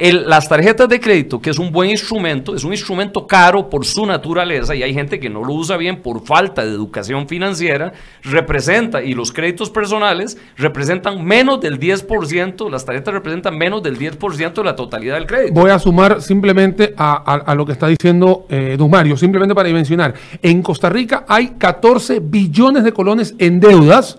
[0.00, 4.06] las tarjetas de crédito, que es un buen instrumento, es un instrumento caro por su
[4.06, 9.02] naturaleza y hay gente que no lo usa bien por falta de educación financiera, representa,
[9.02, 14.64] y los créditos personales representan menos del 10%, las tarjetas representan menos del 10% de
[14.64, 15.52] la totalidad del crédito.
[15.52, 20.62] Voy a sumar simplemente a, lo que está diciendo eh, Mario, simplemente para mencionar, en
[20.62, 24.16] Costa Rica hay 14 billones de colones en deudas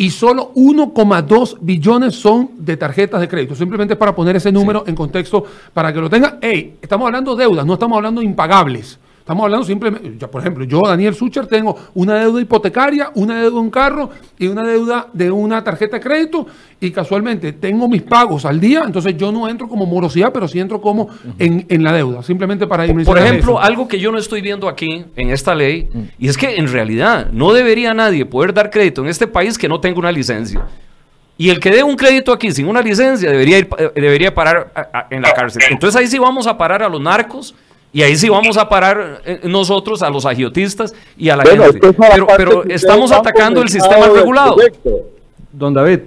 [0.00, 3.54] y solo 1,2 billones son de tarjetas de crédito.
[3.54, 6.38] Simplemente para poner ese número en contexto para que lo tenga.
[6.40, 8.98] Hey, estamos hablando de deudas, no estamos hablando de impagables.
[9.30, 13.50] Estamos hablando simplemente, ya por ejemplo, yo, Daniel Sucher, tengo una deuda hipotecaria, una deuda
[13.50, 16.48] de un carro y una deuda de una tarjeta de crédito
[16.80, 20.58] y casualmente tengo mis pagos al día, entonces yo no entro como morosidad, pero sí
[20.58, 24.40] entro como en, la deuda, simplemente para ir Por ejemplo, algo que yo no estoy
[24.40, 25.88] viendo aquí en esta ley,
[26.18, 29.68] y es que en realidad no debería nadie poder dar crédito en este país que
[29.68, 30.66] no tenga una licencia.
[31.38, 34.72] Y el que dé un crédito aquí sin una licencia debería, ir, eh, debería parar
[35.08, 35.62] en la cárcel.
[35.70, 37.54] Entonces ahí sí vamos a parar a los narcos
[37.92, 41.92] y ahí sí vamos a parar eh, nosotros a los agiotistas y a la gente.
[42.36, 44.56] pero, estamos atacando el sistema regulado.
[45.52, 46.00] Don David.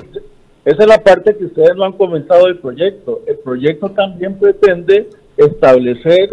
[0.63, 3.22] Esa es la parte que ustedes no han comentado del proyecto.
[3.28, 6.30] El proyecto también pretende establecer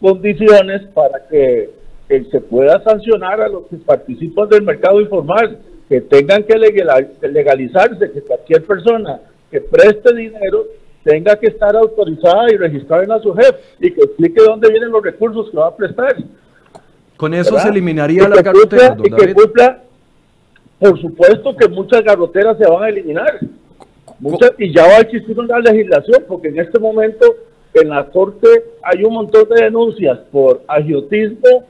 [0.00, 1.70] condiciones para que,
[2.08, 8.20] se pueda sancionar a los que participan del mercado informal, que tengan que legalizarse, que
[8.20, 9.18] cualquier persona
[9.50, 10.66] que preste dinero
[11.04, 15.02] tenga que estar autorizada y registrada en la SUGEF y que explique dónde vienen los
[15.02, 16.16] recursos que va a prestar.
[17.16, 18.96] Con eso se eliminaría la garrotera.
[19.02, 19.82] Y que cumpla,
[20.78, 23.38] por supuesto que muchas garroteras se van a eliminar.
[24.58, 27.36] y ya va a existir una legislación, porque en este momento
[27.74, 28.48] en la Corte
[28.82, 31.64] hay un montón de denuncias por agiotismo,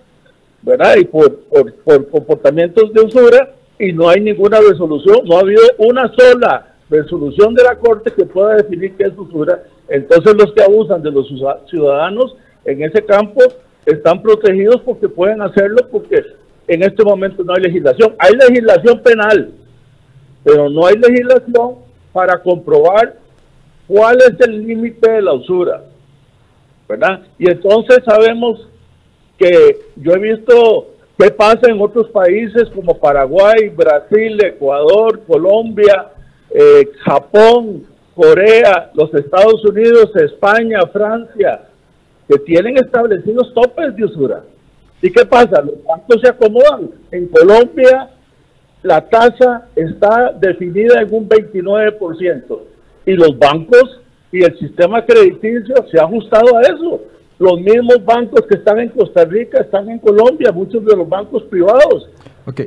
[0.62, 0.97] ¿verdad?
[0.97, 5.62] Y por, por, por comportamientos de usura, y no hay ninguna resolución, no ha habido
[5.79, 9.62] una sola resolución de la Corte que pueda definir qué es usura.
[9.88, 11.28] Entonces los que abusan de los
[11.68, 13.40] ciudadanos en ese campo
[13.85, 16.22] están protegidos porque pueden hacerlo porque
[16.68, 18.14] en este momento no hay legislación.
[18.18, 19.52] Hay legislación penal,
[20.44, 21.76] pero no hay legislación
[22.12, 23.16] para comprobar
[23.88, 25.83] cuál es el límite de la usura.
[26.88, 27.22] ¿Verdad?
[27.38, 28.68] Y entonces sabemos
[29.38, 36.12] que yo he visto ¿Qué pasa en otros países como Paraguay, Brasil, Ecuador, Colombia,
[36.55, 37.85] eh, Japón,
[38.15, 41.62] Corea, los Estados Unidos, España, Francia,
[42.29, 44.43] que tienen establecidos topes de usura?
[45.01, 45.62] ¿Y qué pasa?
[45.62, 46.91] Los bancos se acomodan.
[47.11, 48.11] En Colombia
[48.83, 52.59] la tasa está definida en un 29%
[53.07, 54.01] y los bancos
[54.33, 57.02] y el sistema crediticio se ha ajustado a eso.
[57.42, 61.42] Los mismos bancos que están en Costa Rica están en Colombia, muchos de los bancos
[61.42, 62.09] privados.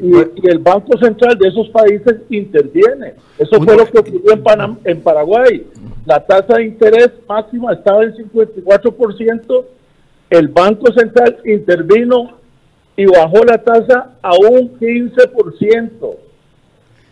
[0.02, 3.14] Y, el Banco Central de esos países interviene.
[3.40, 5.66] Eso fue lo que ocurrió en, en Paraguay.
[6.06, 9.66] La tasa de interés máxima estaba en 54%.
[10.30, 12.38] El Banco Central intervino
[12.98, 16.16] y bajó la tasa a un 15%.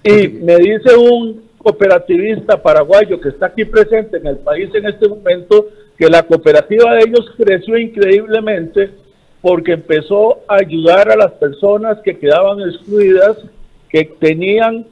[0.04, 5.08] Y me dice un cooperativista paraguayo que está aquí presente en el país en este
[5.08, 8.92] momento que la cooperativa de ellos creció increíblemente
[9.42, 13.38] porque empezó a ayudar a las personas que quedaban excluidas,
[13.90, 14.86] que tenían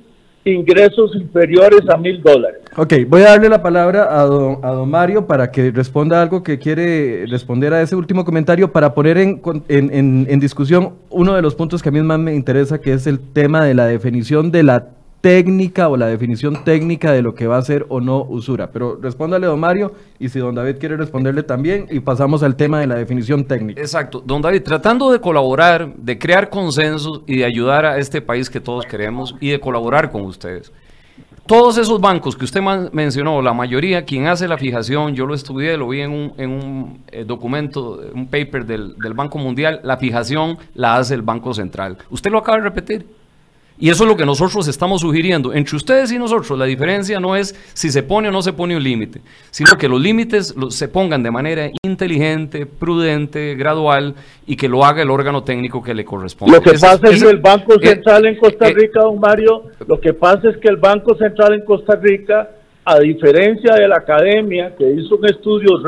[0.44, 2.62] ingresos inferiores a mil dólares.
[2.76, 6.44] Ok, voy a darle la palabra a don, a don Mario para que responda algo
[6.44, 11.42] que quiere responder a ese último comentario para poner en, en, en discusión uno de
[11.42, 14.52] los puntos que a mí más me interesa, que es el tema de la definición
[14.52, 14.88] de la
[15.22, 18.72] técnica o la definición técnica de lo que va a ser o no usura.
[18.72, 22.80] Pero respóndale, don Mario, y si don David quiere responderle también, y pasamos al tema
[22.80, 23.80] de la definición técnica.
[23.80, 24.22] Exacto.
[24.26, 28.60] Don David, tratando de colaborar, de crear consensos y de ayudar a este país que
[28.60, 30.72] todos queremos y de colaborar con ustedes.
[31.46, 35.76] Todos esos bancos que usted mencionó, la mayoría, quien hace la fijación, yo lo estudié,
[35.76, 39.98] lo vi en un, en un eh, documento, un paper del, del Banco Mundial, la
[39.98, 41.98] fijación la hace el Banco Central.
[42.10, 43.21] Usted lo acaba de repetir.
[43.82, 45.56] Y eso es lo que nosotros estamos sugiriendo.
[45.56, 48.78] Entre ustedes y nosotros, la diferencia no es si se pone o no se pone
[48.78, 54.14] un límite, sino que los límites se pongan de manera inteligente, prudente, gradual
[54.46, 56.56] y que lo haga el órgano técnico que le corresponde.
[56.56, 60.14] Lo que pasa es, que el Banco Central en Costa Rica, don Mario, lo que
[60.14, 62.52] pasa es que el Banco Central en Costa Rica,
[62.86, 65.82] a diferencia de la academia, que hizo un estudio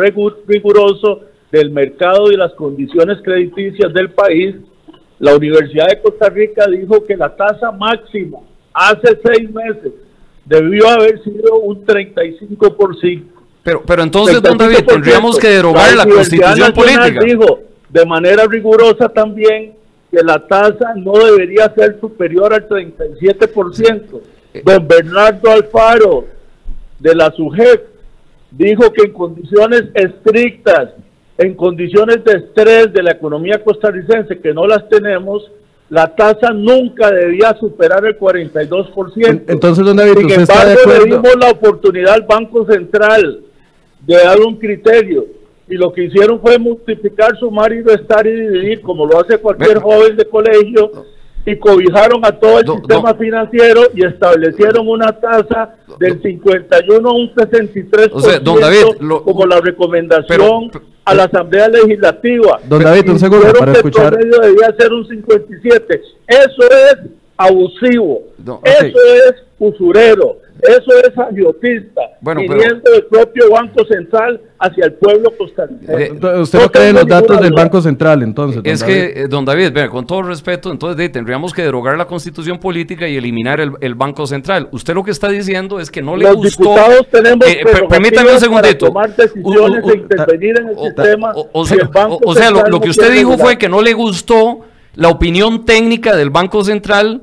[0.48, 4.56] riguroso del mercado y las condiciones crediticias del país,
[5.20, 8.40] la Universidad de Costa Rica dijo que la tasa máxima
[8.74, 9.94] hace seis meses
[10.46, 13.24] debió haber sido un 35%.
[13.64, 17.24] Pero, pero entonces, don David, tendríamos que derogar la, constitución política.
[17.24, 19.76] dijo de manera rigurosa también
[20.12, 24.22] que la tasa no debería ser superior al 37%.
[24.54, 24.62] Eh.
[24.66, 26.26] Don Bernardo Alfaro,
[27.00, 27.88] de la SUGEP,
[28.52, 30.90] dijo que en condiciones estrictas
[31.44, 35.52] en condiciones de estrés de la economía costarricense, que no las tenemos,
[35.90, 39.44] la tasa nunca debía superar el 42%.
[39.48, 43.42] Entonces, don David, Sin embargo, le dimos la oportunidad al Banco Central
[44.06, 45.26] de dar un criterio
[45.68, 49.80] y lo que hicieron fue multiplicar, sumar y restar y dividir, como lo hace cualquier
[49.80, 50.92] joven de colegio,
[51.46, 57.34] y cobijaron a todo el sistema financiero y establecieron una tasa del 51 a un
[57.34, 58.84] 63% o sea, don David,
[59.24, 60.72] como la recomendación
[61.06, 62.60] a la Asamblea Legislativa.
[62.66, 64.14] Don David, un segundo para escuchar.
[64.14, 66.02] El promedio debía ser un 57.
[66.28, 66.98] Eso es
[67.36, 68.22] abusivo.
[68.64, 70.38] Eso es usurero.
[70.64, 76.06] Eso es agiotista, bueno, viniendo del propio Banco Central hacia el pueblo costarricense.
[76.06, 78.62] Eh, usted no, cree en los datos del Banco Central, entonces.
[78.64, 83.08] Es que, eh, don David, con todo respeto, entonces tendríamos que derogar la constitución política
[83.08, 84.70] y eliminar el, Banco Central.
[84.72, 86.64] Usted lo que está diciendo es que no le gustó.
[86.64, 88.88] Diputados tenemos eh, permítame un segundito.
[88.88, 91.34] tomar decisiones e intervenir en el sistema.
[91.52, 91.66] O,
[92.34, 94.62] sea, lo que usted dijo fue que no le gustó
[94.96, 97.22] la opinión técnica del Banco Central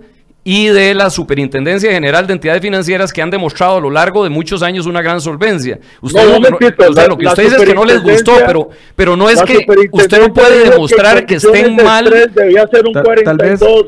[0.53, 4.31] y de la Superintendencia General de Entidades Financieras que han demostrado a lo largo de
[4.31, 5.79] muchos años una gran solvencia.
[6.01, 9.41] Usted no, lo que usted dice es que no les gustó, pero, pero no es
[9.43, 12.13] que usted no puede demostrar que, estén mal.
[12.35, 13.87] Debía ser un 42.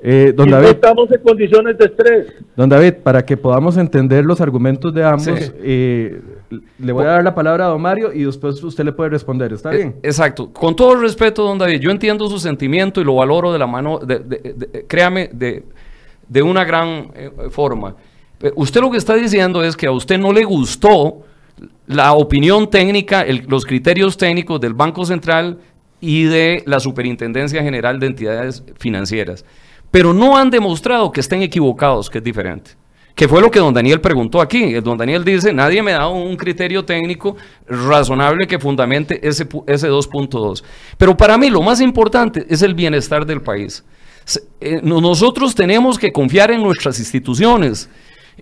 [0.00, 2.26] Eh, don David, estamos en condiciones de estrés.
[2.54, 6.20] Don David, para que podamos entender los argumentos de ambos, eh,
[6.78, 9.52] le voy a dar la palabra a don Mario y después usted le puede responder,
[9.52, 9.96] ¿está eh, bien?
[10.04, 10.52] Exacto.
[10.52, 13.66] Con todo el respeto, don David, yo entiendo su sentimiento y lo valoro de la
[13.66, 15.64] mano, de, créame, de,
[16.28, 17.96] de una gran eh, forma.
[18.40, 21.24] Eh, usted lo que está diciendo es que a usted no le gustó
[21.86, 25.58] la opinión técnica, los criterios técnicos del Banco Central
[26.00, 29.44] y de la Superintendencia General de Entidades Financieras,
[29.90, 32.72] pero no han demostrado que estén equivocados, que es diferente.
[33.14, 34.74] Que fue lo que don Daniel preguntó aquí.
[34.74, 37.34] El don Daniel dice, nadie me da un criterio técnico
[37.66, 40.62] razonable que fundamente ese 2.2.
[40.98, 43.82] Pero para mí lo más importante es el bienestar del país.
[44.60, 47.88] Eh, nosotros tenemos que confiar en nuestras instituciones.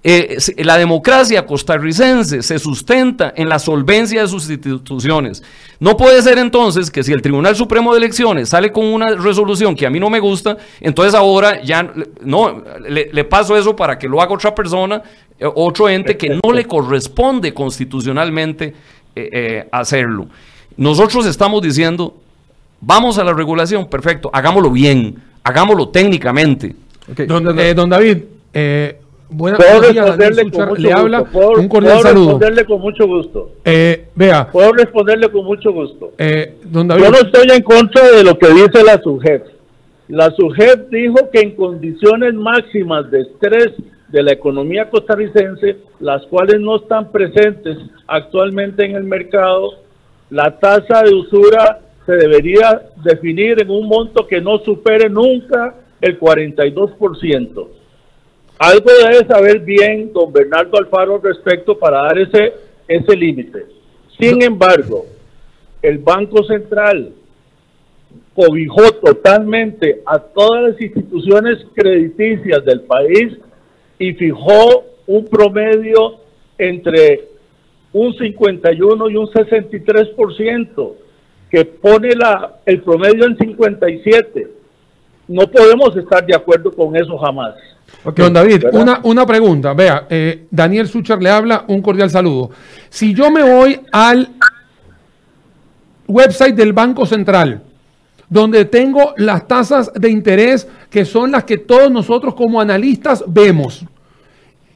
[0.02, 5.42] Eh, la democracia costarricense se sustenta en la solvencia de sus instituciones.
[5.78, 9.76] No puede ser entonces que si el Tribunal Supremo de Elecciones sale con una resolución
[9.76, 14.08] que a mí no me gusta, entonces ahora ya no le, paso eso para que
[14.08, 15.02] lo haga otra persona,
[15.38, 18.74] eh, otro ente que no le corresponde constitucionalmente
[19.70, 20.26] hacerlo.
[20.76, 22.16] Nosotros estamos diciendo,
[22.80, 26.74] vamos a la regulación, perfecto, hagámoslo bien, hagámoslo técnicamente.
[27.26, 28.18] don David,
[28.52, 31.22] eh, Buenas responderle con mucho le habla
[31.56, 32.24] un cordial saludo.
[32.26, 33.50] responderle con mucho gusto.
[33.64, 34.48] Eh, vea.
[34.50, 36.12] Puedo responderle con mucho gusto.
[36.18, 39.46] Eh, Yo no estoy en contra de lo que dice la SUGEP.
[40.08, 43.72] La SUGEP dijo que en condiciones máximas de estrés
[44.08, 49.70] de la economía costarricense, las cuales no están presentes actualmente en el mercado,
[50.30, 56.18] la tasa de usura se debería definir en un monto que no supere nunca el
[56.18, 57.68] 42%.
[58.58, 62.52] Algo debe saber bien don Bernardo Alfaro respecto para dar ese,
[62.86, 63.66] ese límite.
[64.18, 65.06] Sin embargo,
[65.82, 67.12] el Banco Central
[68.34, 73.36] cobijó totalmente a todas las instituciones crediticias del país
[73.98, 76.16] y fijó un promedio
[76.58, 77.28] entre
[77.92, 80.92] un 51 y un 63%,
[81.54, 84.48] que pone la, el promedio en 57.
[85.28, 87.54] No podemos estar de acuerdo con eso jamás.
[88.16, 89.72] don David, una, una, pregunta.
[89.72, 92.50] Vea, eh, Daniel Sucher le habla, un cordial saludo.
[92.88, 94.30] Si yo me voy al
[96.08, 97.62] website del Banco Central,
[98.28, 103.84] donde tengo las tasas de interés que son las que todos nosotros como analistas vemos,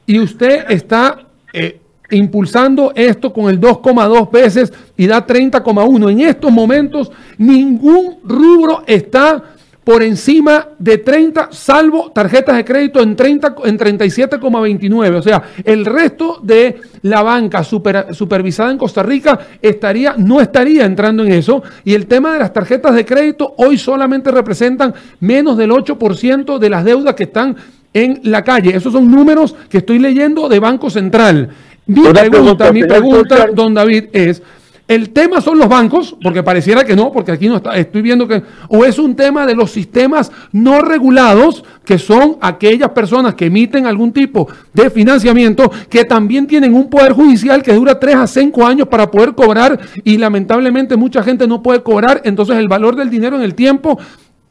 [0.05, 6.11] y usted está eh, impulsando esto con el 2,2 veces y da 30,1.
[6.11, 9.43] En estos momentos ningún rubro está
[9.89, 15.15] por encima de 30, salvo tarjetas de crédito en, 30, en 37,29.
[15.15, 21.23] O sea, el resto de la banca supervisada en Costa Rica estaría, no estaría entrando
[21.23, 21.63] en eso.
[21.83, 26.69] Y el tema de las tarjetas de crédito hoy solamente representan menos del 8% de
[26.69, 27.55] las deudas que están
[27.91, 28.75] en la calle.
[28.75, 31.49] Esos son números que estoy leyendo de Banco Central.
[31.89, 34.43] Mi pregunta, mi pregunta, don David, es
[34.89, 36.15] ¿El tema son los bancos?
[36.19, 38.41] Porque pareciera que no, porque aquí no está, estoy viendo que...
[38.69, 43.85] ¿O es un tema de los sistemas no regulados, que son aquellas personas que emiten
[43.85, 48.65] algún tipo de financiamiento, que también tienen un poder judicial que dura 3 a 5
[48.65, 53.11] años para poder cobrar y lamentablemente mucha gente no puede cobrar, entonces el valor del
[53.11, 53.99] dinero en el tiempo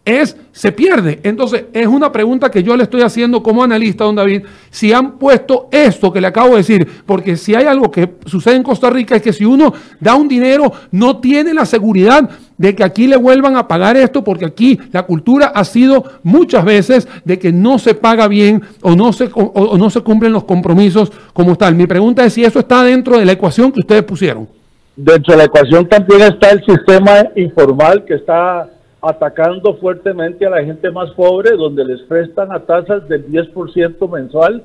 [0.09, 1.21] es, se pierde.
[1.23, 5.19] Entonces, es una pregunta que yo le estoy haciendo como analista, don David, si han
[5.19, 8.89] puesto esto que le acabo de decir, porque si hay algo que sucede en Costa
[8.89, 13.07] Rica es que si uno da un dinero, no tiene la seguridad de que aquí
[13.07, 17.53] le vuelvan a pagar esto, porque aquí la cultura ha sido muchas veces de que
[17.53, 21.75] no se paga bien o no se, o no se cumplen los compromisos como tal.
[21.75, 24.49] Mi pregunta es si eso está dentro de la ecuación que ustedes pusieron.
[24.97, 28.69] Dentro de la ecuación también está el sistema informal que está
[29.01, 34.65] atacando fuertemente a la gente más pobre, donde les prestan a tasas del 10% mensual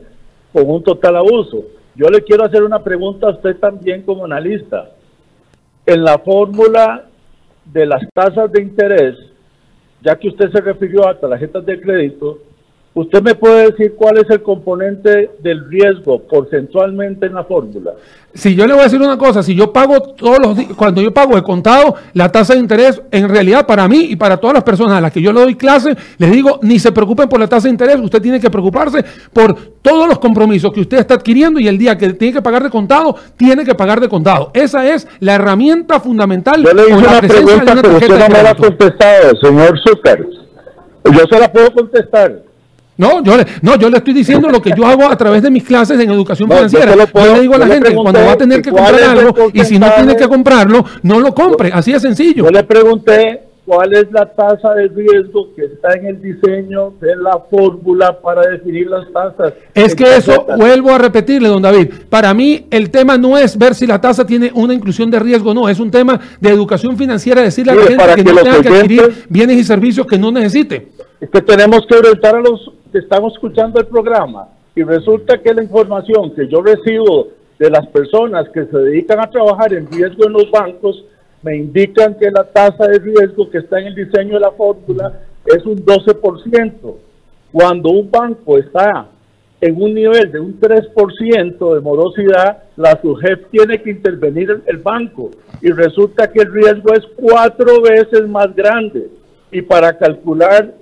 [0.52, 1.64] con un total abuso.
[1.96, 4.90] Yo le quiero hacer una pregunta a usted también como analista.
[5.86, 7.06] En la fórmula
[7.66, 9.16] de las tasas de interés,
[10.02, 12.40] ya que usted se refirió a tarjetas de crédito,
[12.96, 17.94] ¿Usted me puede decir cuál es el componente del riesgo porcentualmente en la fórmula?
[18.36, 21.02] Si yo le voy a decir una cosa, si yo pago todos los días, cuando
[21.02, 24.54] yo pago el contado, la tasa de interés, en realidad para mí y para todas
[24.54, 27.40] las personas a las que yo le doy clase, les digo, ni se preocupen por
[27.40, 31.16] la tasa de interés, usted tiene que preocuparse por todos los compromisos que usted está
[31.16, 34.52] adquiriendo y el día que tiene que pagar de contado, tiene que pagar de contado.
[34.54, 36.64] Esa es la herramienta fundamental.
[36.64, 40.28] Yo le hice una pregunta que usted no me la ha contestado, señor Zucker.
[41.06, 42.53] Yo se la puedo contestar.
[42.98, 45.50] No, yo le, no, yo le estoy diciendo lo que yo hago a través de
[45.50, 46.96] mis clases en educación financiera.
[46.96, 49.80] Yo, le digo a la gente, cuando va a tener que comprar algo y si
[49.80, 51.72] no tiene que comprarlo, no lo compre.
[51.74, 52.46] Así de sencillo.
[52.46, 57.16] Yo le pregunté cuál es la tasa de riesgo que está en el diseño de
[57.16, 59.54] la fórmula para definir las tasas.
[59.74, 63.74] Es que eso, vuelvo a repetirle, don David, para mí el tema no es ver
[63.76, 67.42] si la tasa tiene una inclusión de riesgo, no, es un tema de educación financiera,
[67.42, 70.90] decirle a la gente que, no tenga que adquirir bienes y servicios que no necesite.
[71.22, 72.70] Es que tenemos que orientar a los
[73.00, 77.28] estamos escuchando el programa y resulta que la información que yo recibo
[77.60, 81.04] de las personas que se dedican a trabajar en riesgo en los bancos
[81.44, 85.22] me indican que la tasa de riesgo que está en el diseño de la fórmula
[85.46, 86.96] es un 12%.
[87.52, 89.08] Cuando un banco está
[89.62, 95.32] en un nivel de un 3% de morosidad, la SUGEF tiene que intervenir el banco
[95.62, 99.10] y resulta que el riesgo es cuatro veces más grande.
[99.52, 100.74] Y para calcular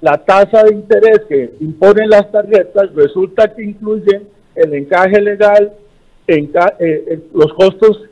[0.00, 5.72] la tasa de interés que imponen las tarjetas resulta que incluyen el encaje legal,
[6.26, 8.02] enca- eh, eh, los costos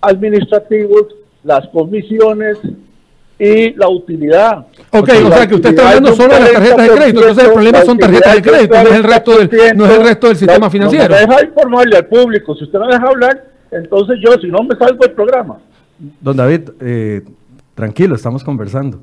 [0.00, 1.06] administrativos,
[1.44, 2.58] las comisiones
[3.38, 4.66] y la utilidad.
[4.90, 7.52] Ok, o sea que usted está hablando solo de las tarjetas de crédito, entonces el
[7.52, 10.36] problema son tarjetas de crédito, no es el resto del, no es el resto del
[10.36, 11.08] sistema La- financiero.
[11.08, 14.62] No me deja informarle al público, si usted no deja hablar, entonces yo, si no
[14.62, 15.58] me salgo del programa.
[16.20, 17.22] Don David, eh,
[17.74, 19.00] tranquilo, estamos conversando.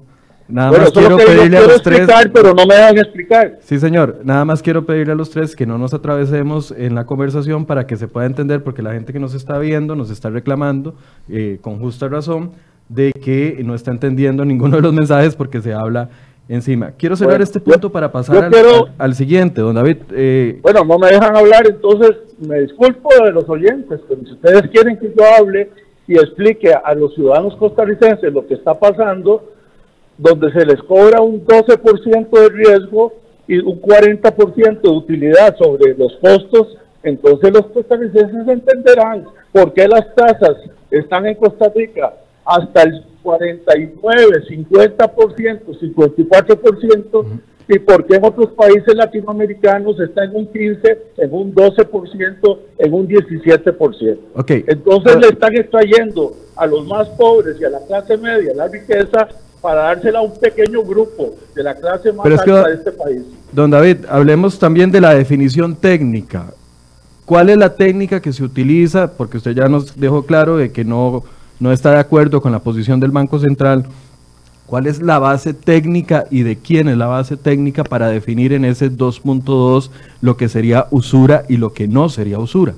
[0.50, 2.00] Nada bueno, más quiero yo pedirle a los tres.
[2.00, 3.60] explicar, pero no me dejan explicar.
[3.62, 4.20] Sí, señor.
[4.24, 7.86] Nada más quiero pedirle a los tres que no nos atravesemos en la conversación para
[7.86, 10.96] que se pueda entender, porque la gente que nos está viendo nos está reclamando,
[11.30, 12.52] eh, con justa razón,
[12.88, 16.10] de que no está entendiendo ninguno de los mensajes porque se habla
[16.48, 16.94] encima.
[16.98, 19.76] Quiero cerrar Bueno, este yo- punto para pasar yo al, quiero- al- al siguiente, don
[19.76, 19.98] David.
[20.14, 24.64] eh, Bueno, no me dejan hablar, entonces me disculpo de los oyentes, pero si ustedes
[24.72, 25.70] quieren que yo hable
[26.08, 29.44] y explique a los ciudadanos costarricenses lo que está pasando,
[30.20, 33.14] donde se les cobra un 12% de riesgo
[33.48, 40.14] y un 40% de utilidad sobre los costos, entonces los costarricenses entenderán por qué las
[40.16, 40.58] tasas
[40.92, 42.14] están en Costa Rica
[42.46, 47.40] hasta el 49, 50%, 54%,
[47.72, 52.94] y por qué en otros países latinoamericanos está en un 15, en un 12%, en
[52.94, 54.18] un 17%.
[54.36, 54.52] ok.
[54.68, 59.30] Entonces le están extrayendo a los más pobres y a la clase media la riqueza
[59.62, 62.92] para dársela a un pequeño grupo de la clase más es que- alta de este
[62.92, 63.22] país.
[63.52, 66.54] Don David, hablemos también de la definición técnica.
[67.26, 69.12] ¿Cuál es la técnica que se utiliza?
[69.12, 71.24] Porque usted ya nos dejó claro de que no,
[71.60, 73.86] no está de acuerdo con la posición del Banco Central.
[74.66, 78.66] ¿Cuál es la base técnica y de quién es la base técnica para definir en
[78.66, 79.90] ese 2.2
[80.22, 82.76] lo que sería usura y lo que no sería usura?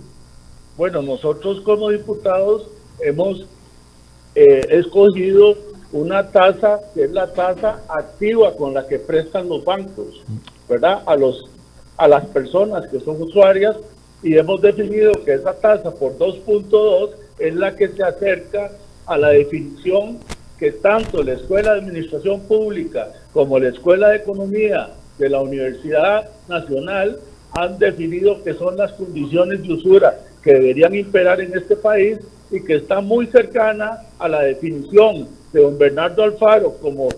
[0.77, 2.67] Bueno, nosotros como diputados
[3.01, 3.45] hemos
[4.35, 5.55] eh, escogido
[5.93, 10.23] una tasa que es la tasa activa con la que prestan los bancos,
[10.69, 11.01] ¿verdad?
[11.05, 11.49] A los
[11.97, 13.75] a las personas que son usuarias
[14.23, 18.71] y hemos definido que esa tasa por 2.2 es la que se acerca
[19.05, 20.17] a la definición
[20.57, 26.29] que tanto la Escuela de Administración Pública como la Escuela de Economía de la Universidad
[26.47, 27.19] Nacional
[27.51, 32.17] han definido que son las condiciones de usura que deberían imperar en este país
[32.49, 37.09] y que está muy cercana a la definición de don Bernardo Alfaro como,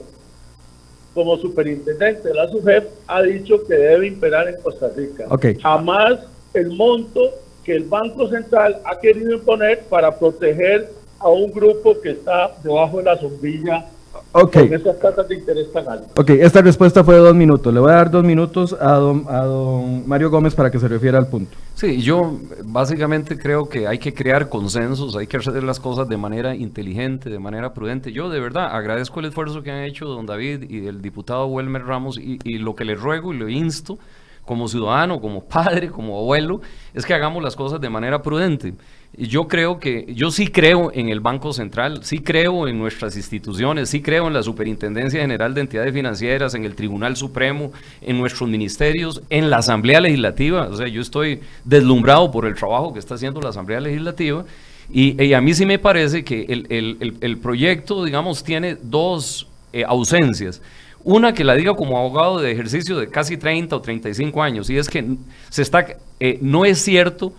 [1.13, 5.25] como superintendente de la SUGEP ha dicho que debe imperar en Costa Rica.
[5.29, 5.47] Ok.
[5.61, 6.19] Jamás
[6.53, 7.31] el monto
[7.63, 12.97] que el Banco Central ha querido imponer para proteger a un grupo que está debajo
[12.97, 13.85] de la sombrilla
[14.33, 14.55] Ok.
[14.55, 16.11] esas tasas de interés tan altas.
[16.17, 17.73] Ok, esta respuesta fue de dos minutos.
[17.73, 20.87] Le voy a dar dos minutos a don, a don Mario Gómez para que se
[20.87, 21.55] refiera al punto.
[21.75, 26.17] Sí, yo básicamente creo que hay que crear consensos, hay que hacer las cosas de
[26.17, 28.11] manera inteligente, de manera prudente.
[28.11, 31.85] Yo de verdad agradezco el esfuerzo que han hecho don David y el diputado Welmer
[31.85, 33.99] Ramos y, y lo que les ruego y lo insto
[34.45, 36.61] como ciudadano, como padre, como abuelo,
[36.93, 38.73] es que hagamos las cosas de manera prudente.
[39.15, 43.89] Yo creo que, yo sí creo en el Banco Central, sí creo en nuestras instituciones,
[43.89, 47.71] sí creo en la Superintendencia General de Entidades Financieras, en el Tribunal Supremo,
[48.01, 50.67] en nuestros ministerios, en la Asamblea Legislativa.
[50.67, 54.45] O sea, yo estoy deslumbrado por el trabajo que está haciendo la Asamblea Legislativa.
[54.91, 59.47] Y, a mí sí me parece que el, el- el- el proyecto, digamos, tiene dos
[59.71, 60.61] eh, ausencias.
[61.03, 64.77] Una que la diga como abogado de ejercicio de casi 30 o 35 años, y
[64.77, 65.17] es que
[65.49, 65.85] se está,
[66.19, 67.33] eh, no es cierto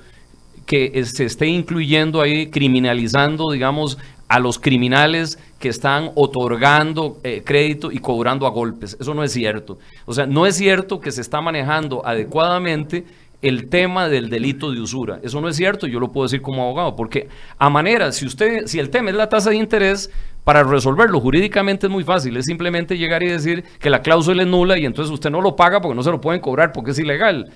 [0.67, 3.99] que eh, se esté incluyendo ahí, criminalizando, digamos,
[4.29, 8.97] a los criminales que están otorgando eh, crédito y cobrando a golpes.
[9.01, 9.79] Eso no es cierto.
[10.07, 13.05] O sea, no es cierto que se está manejando adecuadamente
[13.43, 15.21] el tema del delito de usura.
[15.23, 18.67] Eso no es cierto, yo lo puedo decir como abogado, porque a manera, si usted,
[18.67, 20.11] si el tema es la tasa de interés,
[20.45, 24.49] para resolverlo jurídicamente es muy fácil, es simplemente llegar y decir que la cláusula es
[24.49, 26.99] nula y entonces usted no lo paga porque no se lo pueden cobrar porque es
[26.99, 27.51] ilegal.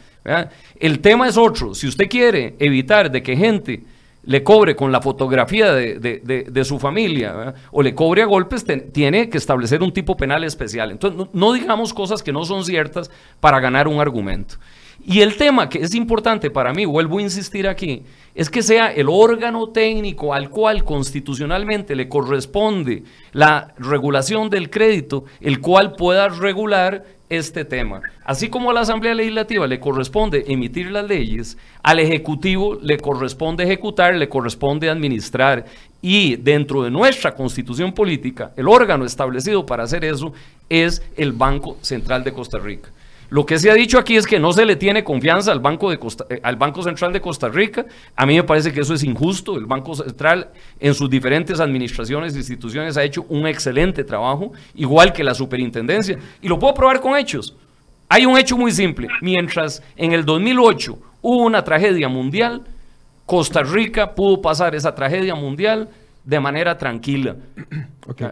[0.80, 3.82] El tema es otro, si usted quiere evitar de que gente
[4.24, 9.30] le cobre con la fotografía de, de- su familia o le cobre a golpes, tiene
[9.30, 10.90] que establecer un tipo penal especial.
[10.90, 13.10] Entonces, no digamos cosas que no son ciertas
[13.40, 14.56] para ganar un argumento.
[15.04, 18.02] Y el tema que es importante para mí, vuelvo a insistir aquí,
[18.34, 25.24] es que sea el órgano técnico al cual constitucionalmente le corresponde la regulación del crédito,
[25.40, 28.00] el cual pueda regular este tema.
[28.24, 33.64] Así como a la Asamblea Legislativa le corresponde emitir las leyes, al Ejecutivo le corresponde
[33.64, 35.64] ejecutar, le corresponde administrar.
[36.00, 40.32] Y dentro de nuestra constitución política, el órgano establecido para hacer eso
[40.68, 42.90] es el Banco Central de Costa Rica.
[43.30, 45.90] Lo que se ha dicho aquí es que no se le tiene confianza al Banco,
[45.90, 47.84] de Costa- eh, al Banco Central de Costa Rica.
[48.16, 49.56] A mí me parece que eso es injusto.
[49.56, 50.48] El Banco Central
[50.80, 56.18] en sus diferentes administraciones e instituciones ha hecho un excelente trabajo, igual que la superintendencia.
[56.40, 57.54] Y lo puedo probar con hechos.
[58.08, 59.08] Hay un hecho muy simple.
[59.20, 62.62] Mientras en el 2008 hubo una tragedia mundial,
[63.26, 65.90] Costa Rica pudo pasar esa tragedia mundial
[66.24, 67.36] de manera tranquila.
[68.06, 68.28] Okay.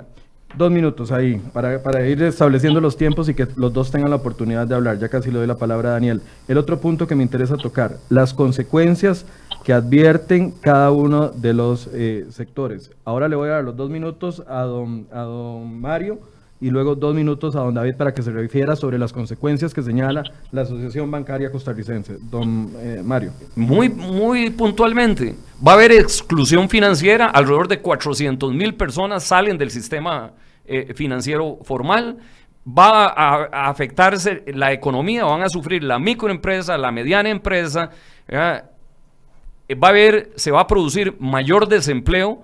[0.54, 4.16] Dos minutos ahí, para, para, ir estableciendo los tiempos y que los dos tengan la
[4.16, 4.98] oportunidad de hablar.
[4.98, 6.22] Ya casi le doy la palabra a Daniel.
[6.48, 9.26] El otro punto que me interesa tocar, las consecuencias
[9.64, 12.90] que advierten cada uno de los eh, sectores.
[13.04, 16.20] Ahora le voy a dar los dos minutos a don, a don Mario
[16.60, 19.82] y luego dos minutos a don David para que se refiera sobre las consecuencias que
[19.82, 22.16] señala la Asociación Bancaria Costarricense.
[22.30, 23.32] Don eh, Mario.
[23.54, 25.34] Muy, muy puntualmente,
[25.66, 30.32] va a haber exclusión financiera, alrededor de 400 mil personas salen del sistema
[30.64, 32.18] eh, financiero formal,
[32.66, 37.90] va a, afectarse la economía, van a sufrir la microempresa, la mediana empresa,
[38.32, 42.42] va a haber, se va a producir mayor desempleo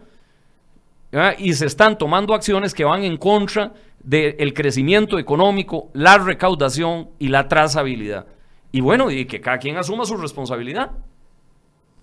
[1.38, 7.28] y se están tomando acciones que van en contra del crecimiento económico, la recaudación y
[7.28, 8.26] la trazabilidad.
[8.72, 10.92] Y bueno, y que cada quien asuma su responsabilidad.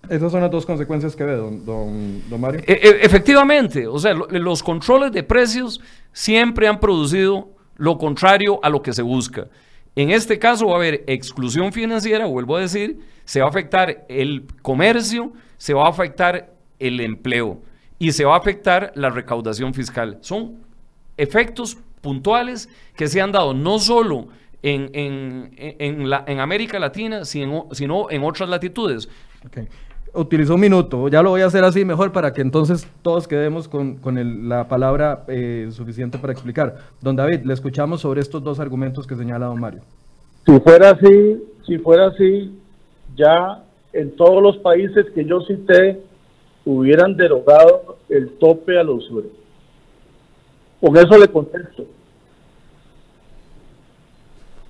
[0.08, 2.62] Esas son las dos consecuencias que ve, don, don, Mario.
[2.66, 5.80] E, e, efectivamente, o sea, los controles de precios
[6.12, 9.48] siempre han producido lo contrario a lo que se busca.
[9.96, 14.06] En este caso va a haber exclusión financiera, vuelvo a decir, se va a afectar
[14.08, 17.60] el comercio, se va a afectar el empleo
[17.98, 20.18] y se va a afectar la recaudación fiscal.
[20.22, 20.56] Son
[21.16, 24.28] efectos puntuales que se han dado no solo
[24.62, 29.08] en, en, en, la, en América Latina, sino, sino, en otras latitudes.
[29.46, 29.68] Okay.
[30.12, 33.68] Utilizó un minuto, ya lo voy a hacer así mejor para que entonces todos quedemos
[33.68, 36.78] con, con el, la palabra eh, suficiente para explicar.
[37.00, 39.82] Don David, le escuchamos sobre estos dos argumentos que señala don Mario.
[40.46, 42.52] Si fuera así, si fuera así,
[43.16, 46.00] ya en todos los países que yo cité
[46.64, 49.28] hubieran derogado el tope a los usura.
[50.80, 51.84] Con eso le contesto.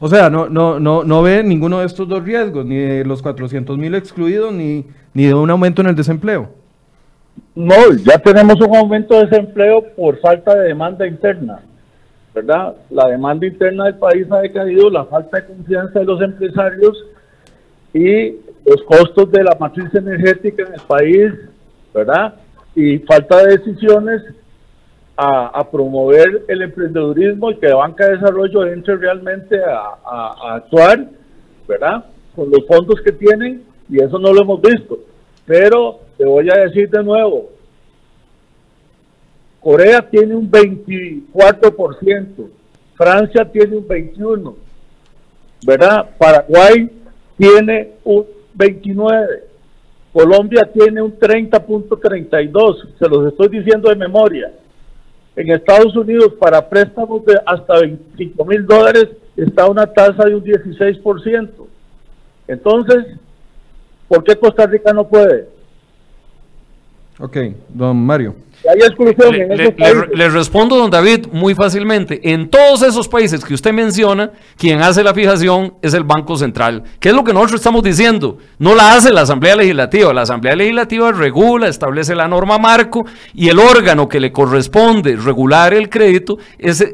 [0.02, 3.20] O sea, no, no, no, no ve ninguno de estos dos riesgos, ni de los
[3.20, 6.48] 400 mil excluidos, ni, ni de un aumento en el desempleo.
[7.54, 11.61] No, ya tenemos un aumento de desempleo por falta de demanda interna,
[12.34, 12.74] ¿verdad?
[12.88, 17.04] La demanda interna del país ha decaído, la falta de confianza de los empresarios
[17.92, 21.32] y los costos de la matriz energética en el país,
[21.92, 22.34] ¿verdad?
[22.74, 24.22] Y falta de decisiones
[25.22, 31.10] a, promover el emprendedurismo y que la banca de desarrollo entre realmente a, actuar,
[31.68, 32.06] ¿verdad?
[32.34, 34.98] Con los fondos que tienen y eso no lo hemos visto.
[35.44, 37.50] Pero te voy a decir de nuevo,
[39.60, 42.48] Corea tiene un 24%,
[42.94, 44.54] Francia tiene un 21%,
[45.66, 46.08] ¿verdad?
[46.16, 46.90] Paraguay
[47.36, 48.24] tiene un
[48.56, 49.40] 29%,
[50.14, 54.50] Colombia tiene un 30.32%, se los estoy diciendo de memoria.
[55.41, 60.45] En Estados Unidos, para préstamos de hasta 25 mil dólares, está una tasa de un
[60.45, 61.49] 16%.
[62.47, 63.07] Entonces,
[64.07, 65.49] ¿por qué Costa Rica no puede?
[67.18, 67.38] Ok,
[67.70, 68.34] don Mario.
[70.14, 72.20] Le, respondo, don David, muy fácilmente.
[72.22, 76.84] En todos esos países que usted menciona, quien hace la fijación es el Banco Central.
[76.98, 78.36] ¿Qué es lo que nosotros estamos diciendo?
[78.58, 80.12] No la hace la Asamblea Legislativa.
[80.12, 85.72] La Asamblea Legislativa regula, establece la norma marco y el órgano que le corresponde regular
[85.72, 86.36] el crédito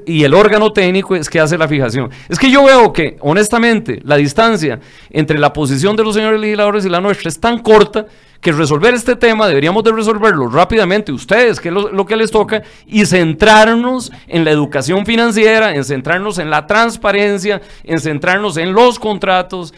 [0.07, 2.11] y el órgano técnico es que hace la fijación.
[2.29, 4.79] Es que yo veo que, honestamente, la distancia
[5.11, 8.07] entre la posición de los señores legisladores y la nuestra es tan corta
[8.41, 12.63] que resolver este tema deberíamos de resolverlo rápidamente ustedes, que es lo, que les toca,
[12.87, 18.99] y centrarnos en la educación financiera, en centrarnos en la transparencia, en centrarnos en los
[18.99, 19.75] contratos,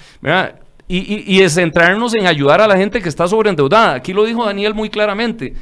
[0.91, 3.93] Y, y, y centrarnos en ayudar a la gente que está sobreendeudada.
[3.93, 5.53] Aquí lo dijo Daniel muy claramente.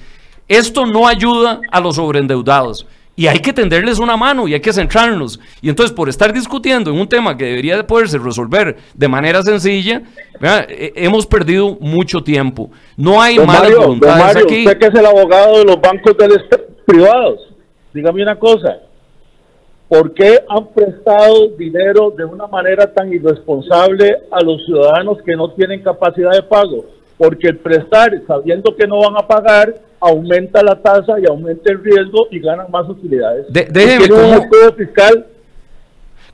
[0.47, 2.86] Esto no ayuda a los sobreendeudados.
[3.19, 5.41] Y hay que tenderles una mano y hay que centrarnos.
[5.62, 9.43] Y entonces, por estar discutiendo en un tema que debería de poderse resolver de manera
[9.43, 10.03] sencilla,
[10.69, 12.71] hemos perdido mucho tiempo.
[12.97, 14.67] No hay don malas voluntades aquí.
[14.67, 16.14] Usted que es el abogado de los bancos
[16.85, 17.41] privados,
[17.95, 18.81] dígame una cosa.
[19.89, 25.53] ¿Por qué han prestado dinero de una manera tan irresponsable a los ciudadanos que no
[25.53, 26.85] tienen capacidad de pago?
[27.17, 31.82] Porque el prestar, sabiendo que no van a pagar, aumenta la tasa y aumenta el
[31.82, 33.47] riesgo y ganan más utilidades.
[33.51, 34.07] déjeme,
[34.76, 35.26] fiscal.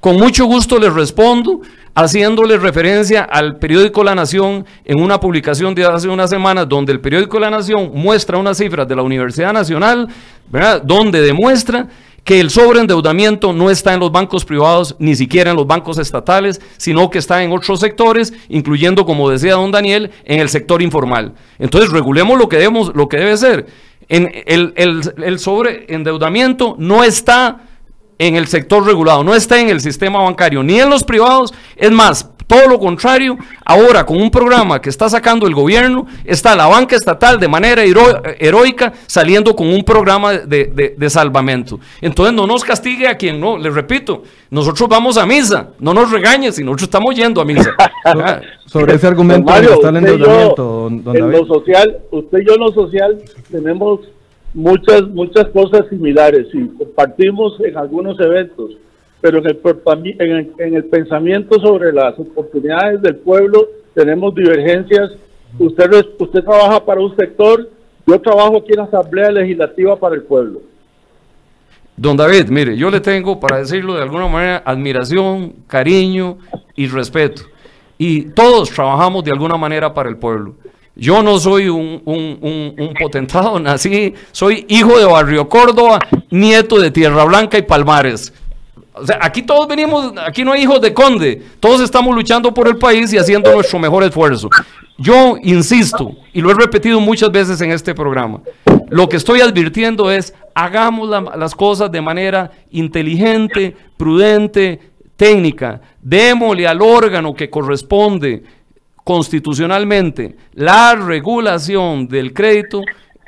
[0.03, 1.61] Con mucho gusto les respondo,
[1.95, 6.99] haciéndole referencia al periódico La Nación en una publicación de hace unas semanas, donde el
[6.99, 10.09] periódico La Nación muestra unas cifras de la Universidad Nacional,
[10.51, 10.83] ¿verdad?
[10.83, 11.87] donde demuestra
[12.25, 16.61] que el sobreendeudamiento no está en los bancos privados, ni siquiera en los bancos estatales,
[16.79, 21.35] sino que está en otros sectores, incluyendo, como decía don Daniel, en el sector informal.
[21.61, 23.67] Entonces, regulemos lo que, debemos, lo que debe ser.
[24.09, 27.69] El sobreendeudamiento no está
[28.27, 31.53] en el sector regulado, no está en el sistema bancario, ni en los privados.
[31.77, 36.55] Es más, todo lo contrario, ahora con un programa que está sacando el gobierno, está
[36.55, 41.81] la banca estatal de manera heroica saliendo con un programa de, de, salvamento.
[42.01, 46.11] Entonces no nos castigue a quien no, les repito, nosotros vamos a misa, no nos
[46.11, 47.75] regañes si nosotros estamos yendo a misa.
[48.67, 53.19] Sobre ese argumento está el endeudamiento, En lo social, usted y yo en lo social
[53.51, 54.01] tenemos
[54.55, 58.77] muchas, muchas cosas similares y compartimos en algunos eventos
[59.23, 65.13] pero en el, en el, pensamiento sobre las oportunidades del pueblo tenemos divergencias.
[65.61, 67.71] Usted, usted trabaja para un sector,
[68.05, 70.63] yo trabajo aquí en la Asamblea Legislativa para el pueblo.
[71.97, 76.39] Don David, mire, yo le tengo, para decirlo de alguna manera, admiración, cariño
[76.75, 77.43] y respeto.
[77.99, 80.57] Y todos trabajamos de alguna manera para el pueblo.
[80.95, 85.99] Yo no soy un, un, un, potentado, nací, soy hijo de Barrio Córdoba,
[86.31, 88.33] nieto de Tierra Blanca y Palmares.
[88.93, 92.69] O sea, aquí todos venimos, aquí no hay hijos de conde, todos estamos luchando por
[92.69, 94.51] el país y haciendo nuestro mejor esfuerzo.
[94.99, 98.43] Yo insisto, y lo he repetido muchas veces en este programa,
[98.91, 104.79] lo que estoy advirtiendo es, hagamos las cosas de manera inteligente, prudente,
[105.17, 108.43] técnica, démosle al órgano que corresponde
[109.05, 112.83] constitucionalmente la regulación del crédito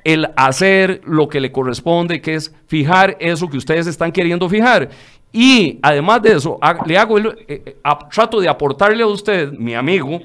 [0.05, 4.91] el hacer lo que le corresponde, que es fijar eso que ustedes están queriendo fijar.
[5.33, 7.77] Y además de eso, le hago el, eh, eh,
[8.13, 10.21] trato de aportarle a usted, mi amigo,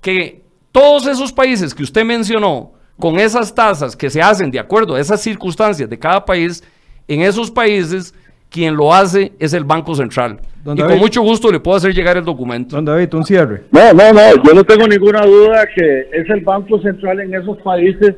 [0.00, 0.42] que
[0.72, 5.00] todos esos países que usted mencionó, con esas tasas que se hacen de acuerdo a
[5.00, 6.62] esas circunstancias de cada país,
[7.08, 8.14] en esos países
[8.50, 10.40] quien lo hace es el Banco Central.
[10.64, 12.76] y con mucho gusto le puedo hacer llegar el documento.
[12.76, 13.64] Don David, un cierre.
[13.70, 17.58] No, no, no, yo no tengo ninguna duda que es el Banco Central en esos
[17.58, 18.16] países.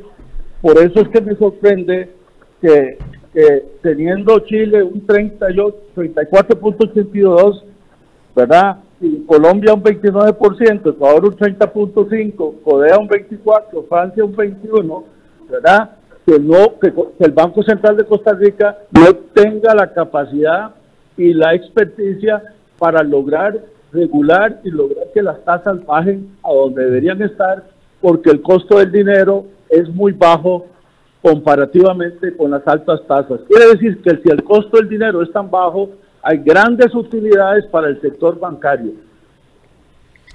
[0.60, 2.10] Por eso es que me sorprende
[2.60, 2.98] que
[3.32, 7.62] que teniendo Chile un 34.82,
[8.36, 8.80] ¿verdad?
[9.00, 15.04] Y Colombia un 29%, Ecuador un 30.5%, Corea un 24%, Francia un 21%,
[15.50, 15.96] ¿verdad?
[16.26, 20.70] Que, no, que, el Banco Central de Costa Rica no tenga la capacidad
[21.16, 22.42] y la experticia
[22.78, 23.60] para lograr
[23.92, 27.64] regular y lograr que las tasas bajen a donde deberían estar,
[28.00, 30.66] porque el costo del dinero es muy bajo
[31.20, 33.40] comparativamente con las altas tasas.
[33.48, 35.90] Quiere decir que si el costo del dinero es tan bajo,
[36.22, 38.92] hay grandes utilidades para el sector bancario.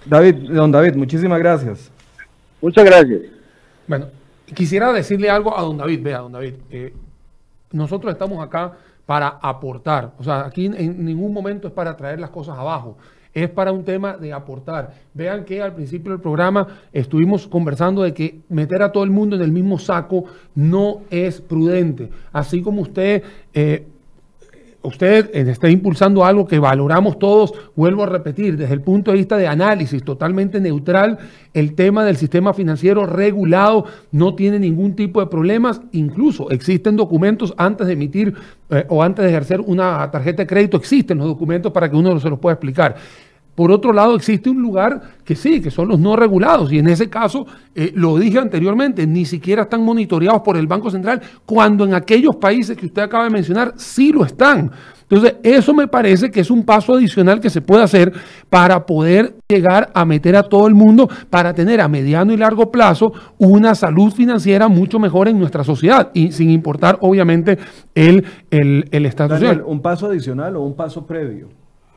[0.05, 1.91] David, don David, muchísimas gracias.
[2.61, 3.21] Muchas gracias.
[3.87, 4.07] Bueno,
[4.53, 6.01] quisiera decirle algo a don David.
[6.01, 6.93] Vea, don David, eh,
[7.71, 8.73] nosotros estamos acá
[9.05, 10.13] para aportar.
[10.19, 12.97] O sea, aquí en ningún momento es para traer las cosas abajo
[13.43, 14.95] es para un tema de aportar.
[15.13, 19.35] Vean que al principio del programa estuvimos conversando de que meter a todo el mundo
[19.35, 20.23] en el mismo saco
[20.55, 22.09] no es prudente.
[22.33, 23.23] Así como usted...
[23.53, 23.85] Eh,
[24.87, 29.37] usted está impulsando algo que valoramos todos, vuelvo a repetir, desde el punto de vista
[29.37, 31.17] de análisis totalmente neutral,
[31.53, 37.53] el tema del sistema financiero regulado no tiene ningún tipo de problemas, incluso existen documentos
[37.57, 38.33] antes de emitir
[38.69, 42.19] eh, o antes de ejercer una tarjeta de crédito, existen los documentos para que uno
[42.19, 42.95] se los pueda explicar.
[43.57, 46.71] Por otro lado, existe un lugar que sí, que son los no regulados.
[46.71, 50.91] Y en ese caso, eh, lo dije anteriormente, ni siquiera están monitoreados por el Banco
[50.91, 54.69] Central, cuando en aquellos países que usted acaba de mencionar sí lo están.
[55.09, 58.13] Entonces, eso me parece que es un paso adicional que se puede hacer
[58.47, 62.69] para poder llegar a meter a todo el mundo, para tener a mediano y largo
[62.69, 67.57] plazo una salud financiera mucho mejor en nuestra sociedad, y sin importar, obviamente,
[67.95, 69.41] el, el, el estatus.
[69.65, 71.47] ¿Un paso adicional o un paso previo?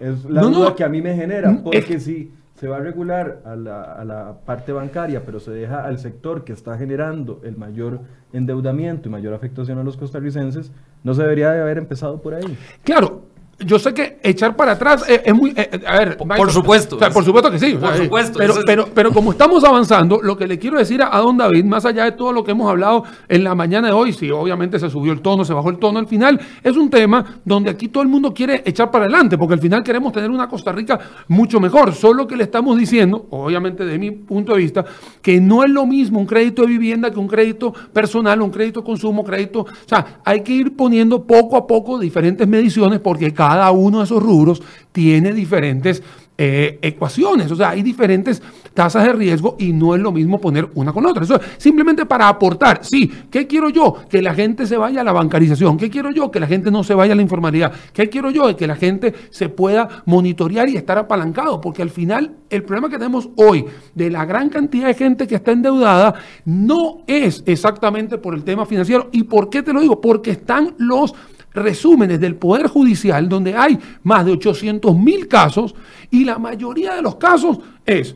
[0.00, 3.40] Es la duda que a mí me genera, mm, porque si se va a regular
[3.44, 7.56] a la, a la, parte bancaria, pero se deja al sector que está generando el
[7.56, 8.00] mayor
[8.32, 10.72] endeudamiento y mayor afectación a los costarricenses,
[11.02, 12.58] no se debería de haber empezado por ahí.
[12.84, 13.22] Claro,
[13.64, 15.50] yo sé que echar para atrás es, muy.
[15.50, 16.98] Eh, eh, a ver, por, supuesto.
[16.98, 17.74] por supuesto que sí.
[17.74, 18.38] Por supuesto.
[18.38, 21.84] Pero, pero, pero, como estamos avanzando, lo que le quiero decir a, don David, más
[21.84, 24.88] allá de todo lo que hemos hablado en la mañana de hoy, si obviamente se
[24.88, 28.02] subió el tono, se bajó el tono al final, es un tema donde aquí todo
[28.02, 30.98] el mundo quiere echar para adelante, porque al final queremos tener una Costa Rica
[31.28, 31.94] mucho mejor.
[31.94, 34.84] Solo que le estamos diciendo, obviamente de mi punto de vista,
[35.20, 38.80] que no es lo mismo un crédito de vivienda que un crédito personal, un crédito
[38.80, 39.60] de consumo, crédito.
[39.60, 43.98] O sea, hay que ir poniendo poco a poco diferentes mediciones porque cada cada uno
[43.98, 46.04] de esos rubros tiene diferentes
[46.38, 48.40] eh, ecuaciones, o sea, hay diferentes
[48.72, 51.24] tasas de riesgo y no es lo mismo poner una con otra.
[51.24, 53.96] Eso es simplemente para aportar, sí, ¿qué quiero yo?
[54.08, 56.30] Que la gente se vaya a la bancarización, ¿qué quiero yo?
[56.30, 58.56] Que la gente no se vaya a la informalidad, ¿qué quiero yo?
[58.56, 62.98] Que la gente se pueda monitorear y estar apalancado, porque al final el problema que
[62.98, 68.34] tenemos hoy de la gran cantidad de gente que está endeudada no es exactamente por
[68.34, 69.08] el tema financiero.
[69.12, 70.00] ¿Y por qué te lo digo?
[70.00, 71.14] Porque están los
[71.52, 75.74] resúmenes del Poder Judicial donde hay más de 800 mil casos
[76.10, 78.14] y la mayoría de los casos es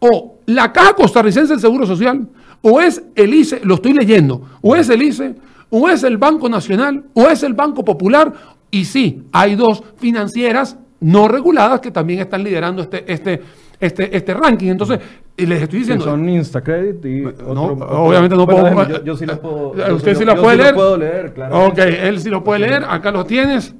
[0.00, 2.28] o la Caja Costarricense del Seguro Social,
[2.62, 5.34] o es el ICE, lo estoy leyendo, o es el ICE,
[5.70, 8.32] o es el Banco Nacional, o es el Banco Popular,
[8.70, 13.42] y sí, hay dos financieras no reguladas que también están liderando este, este,
[13.80, 14.68] este, este ranking.
[14.70, 14.98] Entonces,
[15.36, 16.04] les estoy diciendo.
[16.04, 17.20] Son Instacredit y.
[17.52, 18.88] No, obviamente no puedo.
[18.88, 19.74] yo, yo, sí lo puedo.
[19.76, 20.74] yo ¿Usted sí sí lo- la yo puede sí lo leer?
[20.74, 21.66] puedo leer, claro.
[21.66, 22.84] Ok, él sí lo puede leer.
[22.88, 23.74] Acá lo tienes.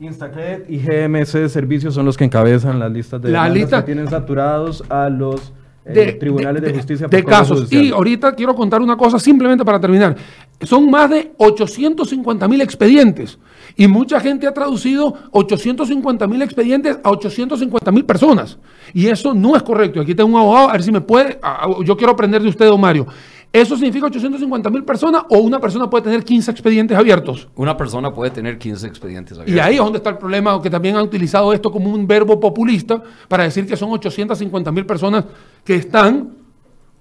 [0.00, 3.86] Instacredit y GMC Servicios son los que encabezan las listas de La demandas lista- que
[3.86, 5.52] tienen saturados a los
[5.84, 7.58] eh, de, tribunales de, de- justicia de por cobro casos.
[7.60, 7.84] judicial.
[7.84, 10.16] Y ahorita quiero contar una cosa simplemente para terminar.
[10.62, 13.38] Son más de 850 mil expedientes
[13.76, 18.58] y mucha gente ha traducido 850 mil expedientes a 850 mil personas.
[18.94, 20.00] Y eso no es correcto.
[20.00, 21.40] Aquí tengo un abogado, a ver si me puede.
[21.84, 23.06] Yo quiero aprender de usted, don Mario.
[23.52, 27.48] ¿Eso significa 850 mil personas o una persona puede tener 15 expedientes abiertos?
[27.54, 29.66] Una persona puede tener 15 expedientes Y abiertos.
[29.66, 33.02] ahí es donde está el problema, que también han utilizado esto como un verbo populista
[33.28, 35.24] para decir que son 850 mil personas
[35.64, 36.30] que están,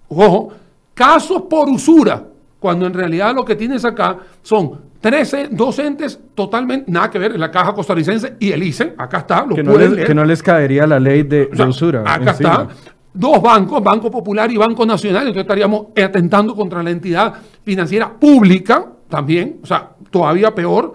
[0.09, 0.49] ojo,
[0.93, 2.27] casos por usura,
[2.61, 7.49] cuando en realidad lo que tienes acá son 13 docentes totalmente, nada que ver, la
[7.49, 10.05] Caja Costarricense y el ICE, acá está, lo que, no les, leer.
[10.05, 12.01] que no les caería la ley de, O sea.
[12.01, 12.51] Acá encima.
[12.51, 12.67] está.
[13.11, 15.23] Dos bancos, Banco Popular y Banco Nacional.
[15.23, 17.33] Entonces estaríamos atentando contra la entidad
[17.63, 19.59] financiera pública también.
[19.63, 20.93] O sea, todavía peor.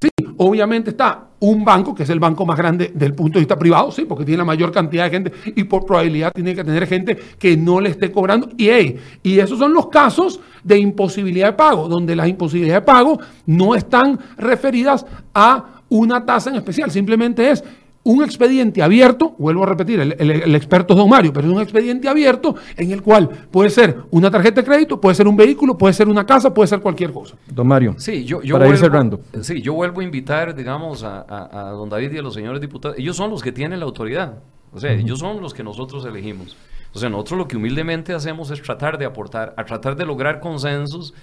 [0.00, 0.08] Sí,
[0.38, 3.90] obviamente está un banco, que es el banco más grande del punto de vista privado,
[3.90, 7.18] sí, porque tiene la mayor cantidad de gente y por probabilidad tiene que tener gente
[7.36, 8.48] que no le esté cobrando.
[8.56, 12.86] Y, hey, y esos son los casos de imposibilidad de pago, donde las imposibilidades de
[12.86, 17.64] pago no están referidas a una tasa en especial, simplemente es
[18.04, 21.54] un expediente abierto, vuelvo a repetir, el, el- el experto es don Mario, pero es
[21.54, 25.36] un expediente abierto en el cual puede ser una tarjeta de crédito, puede ser un
[25.36, 27.36] vehículo, puede ser una casa, puede ser cualquier cosa.
[27.46, 27.94] Don Mario.
[27.98, 29.20] Sí, yo, yo Para ir vuelvo, cerrando.
[29.42, 32.60] Sí, yo vuelvo a invitar, digamos, a, a- a don David y a los señores
[32.60, 32.98] diputados.
[32.98, 34.38] Ellos son los que tienen la autoridad.
[34.74, 36.56] O sea, ellos son los que nosotros elegimos.
[36.94, 41.14] Sea, nosotros lo que humildemente hacemos es tratar de aportar, a tratar de lograr consensos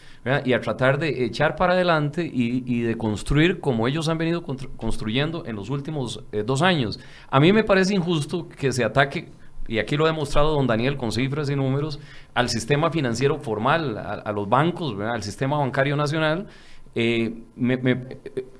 [0.44, 4.70] y a tratar de echar para adelante y, de construir como ellos han venido constru-
[4.76, 7.00] construyendo en los últimos eh, dos años.
[7.30, 9.30] A mí me parece injusto que se ataque
[9.68, 12.00] y aquí lo ha demostrado don Daniel con cifras y números,
[12.34, 16.48] al sistema financiero formal, a, los bancos, al sistema bancario nacional,
[16.96, 17.44] eh,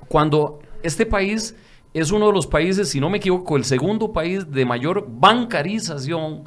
[0.08, 1.56] cuando este país
[1.96, 6.44] es uno de los países, si no me equivoco, el segundo país de mayor bancarización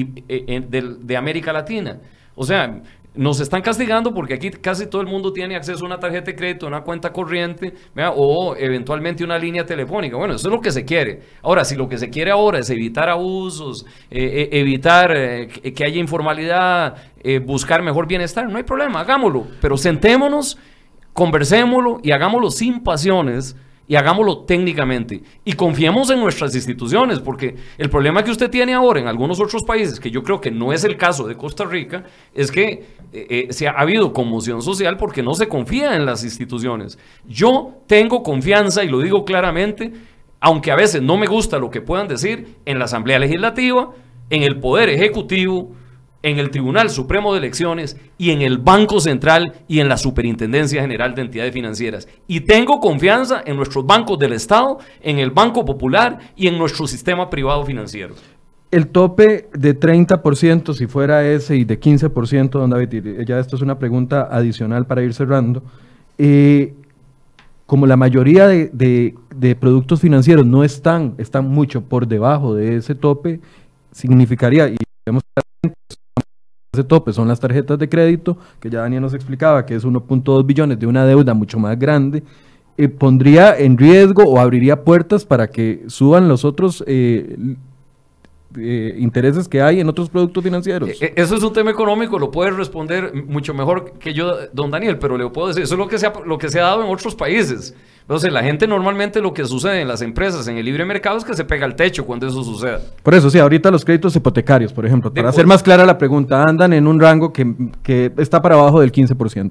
[0.00, 1.98] y, eh, del- de América Latina.
[2.34, 2.82] O sea,
[3.16, 6.34] nos están castigando porque aquí casi todo el mundo tiene acceso a una tarjeta de
[6.36, 8.12] crédito, una cuenta corriente, ¿verdad?
[8.16, 10.16] o eventualmente una línea telefónica.
[10.16, 11.20] Bueno, eso es lo que se quiere.
[11.42, 15.84] Ahora, si lo que se quiere ahora es evitar abusos, eh, eh, evitar eh, que
[15.84, 19.46] haya informalidad, eh, buscar mejor bienestar, no hay problema, hagámoslo.
[19.60, 20.58] Pero sentémonos,
[21.12, 25.22] conversémoslo y hagámoslo sin pasiones y hagámoslo técnicamente.
[25.44, 29.62] Y confiemos en nuestras instituciones, porque el problema que usted tiene ahora en algunos otros
[29.64, 32.04] países, que yo creo que no es el caso de Costa Rica,
[32.34, 36.06] es que eh, eh, se ha, ha habido conmoción social porque no se confía en
[36.06, 36.98] las instituciones.
[37.26, 39.92] Yo tengo confianza, y lo digo claramente,
[40.40, 43.90] aunque a veces no me gusta lo que puedan decir, en la Asamblea Legislativa,
[44.30, 45.72] en el Poder Ejecutivo,
[46.24, 50.80] en el Tribunal Supremo de Elecciones y en el Banco Central y en la Superintendencia
[50.80, 52.08] General de Entidades Financieras.
[52.26, 56.86] Y tengo confianza en nuestros bancos del Estado, en el Banco Popular y en nuestro
[56.86, 58.14] sistema privado financiero.
[58.70, 63.62] El tope de 30%, si fuera ese, y de 15%, don David, ya esto es
[63.62, 65.62] una pregunta adicional para ir cerrando.
[66.16, 66.72] eh,
[67.66, 69.14] como la mayoría de,
[69.58, 73.40] productos financieros no están, están mucho por debajo de ese tope,
[73.90, 75.22] significaría, y vemos
[76.74, 80.44] ese tope son las tarjetas de crédito, que ya Daniel nos explicaba que es 1.2
[80.46, 82.22] billones de una deuda mucho más grande,
[82.76, 87.56] eh, pondría en riesgo o abriría puertas para que suban los otros eh,
[88.58, 90.88] eh, intereses que hay en otros productos financieros.
[90.88, 94.70] E- e- Eso es un tema económico, lo puede responder mucho mejor que yo, don
[94.70, 96.64] Daniel, pero le puedo decir, eso es lo que se ha, lo que se ha
[96.64, 97.74] dado en otros países.
[98.02, 101.24] Entonces, la gente normalmente lo que sucede en las empresas, en el libre mercado, es
[101.24, 102.80] que se pega al techo cuando eso suceda.
[103.02, 106.42] Por eso, sí, ahorita los créditos hipotecarios, por ejemplo, para hacer más clara la pregunta,
[106.42, 107.50] andan en un rango que,
[107.82, 109.50] que está para abajo del 15%.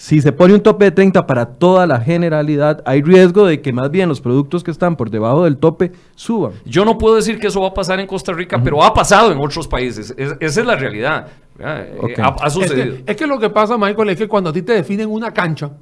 [0.00, 3.72] Si se pone un tope de 30 para toda la generalidad, hay riesgo de que
[3.72, 6.52] más bien los productos que están por debajo del tope suban.
[6.64, 9.32] Yo no puedo decir que eso va a pasar en Costa Rica, pero ha pasado
[9.32, 10.14] en otros países.
[10.16, 11.26] Es- esa es la realidad.
[11.56, 11.80] ¿verdad?
[12.08, 12.96] Eh, ha, ha Es sucedido.
[13.04, 15.32] que, es que lo que pasa, Michael, es que cuando a ti te definen una
[15.32, 15.72] cancha,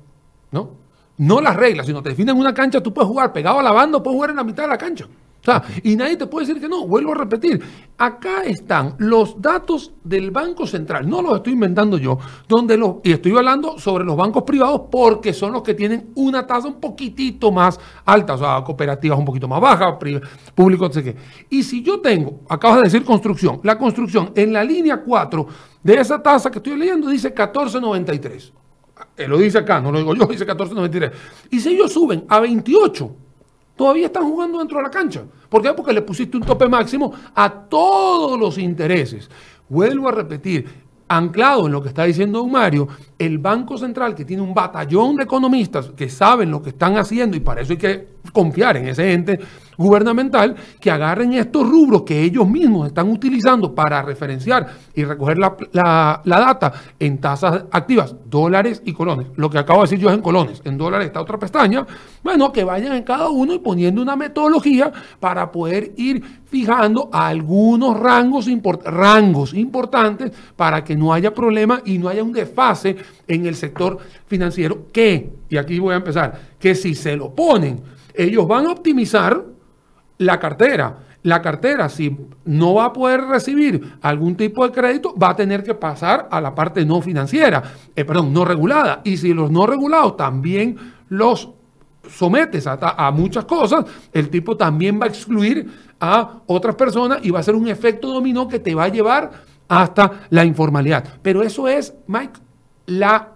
[0.51, 0.71] ¿no?
[1.19, 3.99] No las reglas, sino te definen una cancha, tú puedes jugar pegado a la banda
[3.99, 5.07] o puedes jugar en la mitad de la cancha.
[5.47, 6.87] Sea, y nadie te puede decir que no.
[6.87, 7.63] Vuelvo a repetir.
[7.99, 11.09] Acá están los datos del Banco Central.
[11.09, 12.19] No los estoy inventando yo.
[12.49, 16.47] Donde los, y estoy hablando sobre los bancos privados porque son los que tienen una
[16.47, 18.35] tasa un poquitito más alta.
[18.35, 19.95] O sea, cooperativas un poquito más bajas,
[20.55, 21.17] público, no sé qué.
[21.51, 25.47] Y si yo tengo, acabas de decir construcción, la construcción en la línea 4
[25.83, 28.53] de esa tasa que estoy leyendo dice 1493.
[29.17, 31.13] Él lo dice acá, no lo digo yo, dice 1493.
[31.51, 33.17] Y si ellos suben a 28,
[33.77, 35.23] todavía están jugando dentro de la cancha.
[35.49, 35.73] ¿Por qué?
[35.75, 39.31] Porque le pusiste un tope máximo a todos los intereses.
[39.69, 40.67] Vuelvo a repetir,
[41.09, 45.25] anclado en lo que está diciendo Mario, el Banco Central, que tiene un batallón de
[45.25, 49.13] economistas que saben lo que están haciendo y para eso hay que confiar en ese
[49.13, 49.39] ente
[49.77, 56.21] gubernamental, que agarren estos rubros que ellos mismos están utilizando para referenciar y recoger la,
[56.25, 59.29] data en tasas activas, dólares y colones.
[59.37, 61.87] Lo que acabo de decir yo es en colones, en dólares está otra pestaña.
[62.23, 67.99] Bueno, que vayan en cada uno y poniendo una metodología para poder ir fijando algunos
[67.99, 68.47] rangos,
[68.85, 72.97] rangos importantes para que no haya problema y no haya un desfase
[73.27, 77.81] en el sector financiero que, y aquí voy a empezar, que si se lo ponen,
[78.15, 79.45] ellos van a optimizar
[80.19, 80.99] la cartera.
[81.23, 85.65] La cartera, si no va a poder recibir algún tipo de crédito, va a tener
[85.65, 87.63] que pasar a la parte no financiera,
[87.97, 89.01] eh, perdón, no regulada.
[89.03, 90.77] Y si los no regulados también
[91.09, 91.51] los
[92.09, 97.31] sometes a, a, muchas cosas, el tipo también va a excluir a otras personas y
[97.31, 99.33] va a ser un efecto dominó que te va a llevar
[99.69, 101.05] hasta la informalidad.
[101.23, 102.39] Pero eso es, Mike,
[102.87, 103.33] la,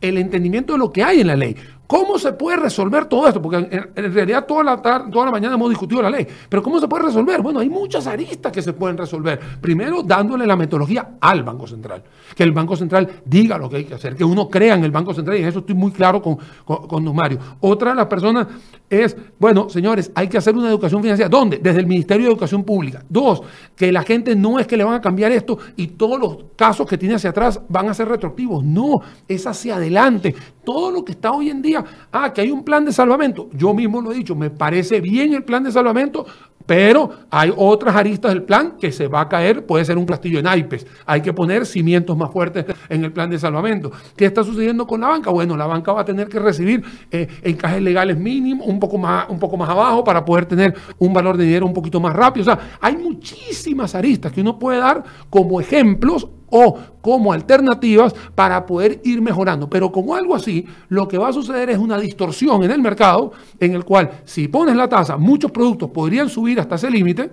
[0.00, 1.56] el entendimiento de lo que hay en la ley.
[1.86, 3.42] ¿Cómo se puede resolver todo esto?
[3.42, 6.26] Porque en, realidad toda la, toda la mañana hemos discutido la ley.
[6.48, 7.42] Pero ¿cómo se puede resolver?
[7.42, 9.38] Bueno, hay muchas aristas que se pueden resolver.
[9.60, 12.02] Primero, dándole la metodología al Banco Central.
[12.34, 14.16] Que el Banco Central diga lo que hay que hacer.
[14.16, 15.36] Que uno crea en el Banco Central.
[15.36, 17.38] Y en eso estoy muy claro con, con, don Mario.
[17.60, 18.46] Otra de las personas
[18.88, 21.28] es, bueno, señores, hay que hacer una educación financiera.
[21.28, 21.58] ¿Dónde?
[21.58, 23.04] Desde el Ministerio de Educación Pública.
[23.06, 23.42] Dos,
[23.76, 26.86] que la gente no es que le van a cambiar esto y todos los casos
[26.86, 28.64] que tiene hacia atrás van a ser retroactivos.
[28.64, 30.34] No, es hacia adelante.
[30.64, 31.71] Todo lo que está hoy en día
[32.12, 33.48] ah, que hay un plan de salvamento.
[33.52, 36.26] Yo mismo lo he dicho, me parece bien el plan de salvamento,
[36.66, 40.38] pero hay otras aristas del plan que se va a caer, puede ser un castillo
[40.38, 40.86] en naipes.
[41.06, 43.90] Hay que poner cimientos más fuertes en el plan de salvamento.
[44.16, 45.30] ¿Qué está sucediendo con la banca?
[45.30, 49.28] Bueno, la banca va a tener que recibir eh, encajes legales mínimos, un poco, más,
[49.28, 52.42] un poco más abajo, para poder tener un valor de dinero un poquito más rápido.
[52.42, 58.64] O sea, hay muchísimas aristas que uno puede dar como ejemplos o como alternativas para
[58.64, 59.68] poder ir mejorando.
[59.68, 63.32] Pero como algo así, lo que va a suceder es una distorsión en el mercado
[63.58, 67.30] en el cual si pones la tasa, muchos productos podrían subir hasta ese límite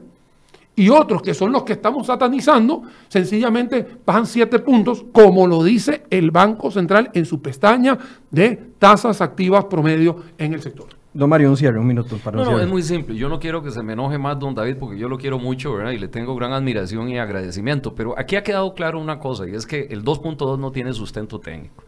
[0.75, 6.03] y otros que son los que estamos satanizando, sencillamente bajan siete puntos, como lo dice
[6.09, 7.97] el Banco Central en su pestaña
[8.31, 10.98] de tasas activas promedio en el sector.
[11.19, 13.13] Don Mario, un cierre, un minuto para No, no, es muy simple.
[13.17, 15.73] Yo no quiero que se me enoje más don David porque yo lo quiero mucho,
[15.73, 15.91] ¿verdad?
[15.91, 17.93] Y le tengo gran admiración y agradecimiento.
[17.93, 21.41] Pero aquí ha quedado claro una cosa y es que el 2.2 no tiene sustento
[21.41, 21.83] técnico.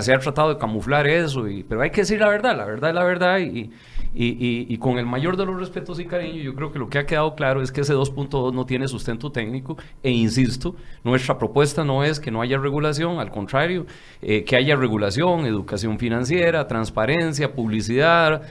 [0.00, 2.90] Se ha tratado de camuflar eso, y, pero hay que decir la verdad, la verdad
[2.90, 3.70] es la verdad y,
[4.12, 7.06] y, con el mayor de los respetos y cariño, yo creo que lo que ha
[7.06, 9.76] quedado claro es que ese 2.2 no tiene sustento técnico.
[10.02, 13.86] E insisto, nuestra propuesta no es que no haya regulación, al contrario,
[14.20, 18.42] eh, que haya regulación, educación financiera, transparencia, publicidad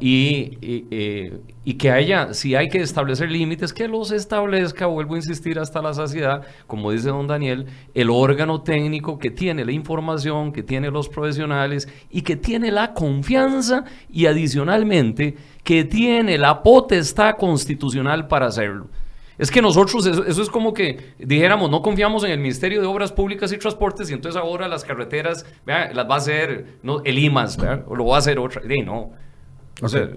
[0.00, 5.18] y, eh, y que haya, si hay que establecer límites, que los establezca, vuelvo a
[5.18, 10.52] insistir hasta la saciedad, como dice don Daniel, el órgano técnico que tiene la información,
[10.52, 14.85] que tiene los profesionales y que tiene la confianza y adicionalmente
[15.62, 18.86] que tiene la potestad constitucional para hacerlo.
[19.38, 23.12] Es que nosotros, eso, es como que dijéramos, no confiamos en el Ministerio de Obras
[23.12, 27.58] Públicas y Transportes y entonces ahora las carreteras, las va a hacer no, el IMAS,
[27.86, 28.62] o lo va a hacer otra.
[28.64, 29.10] Y no.
[29.82, 30.08] O sea,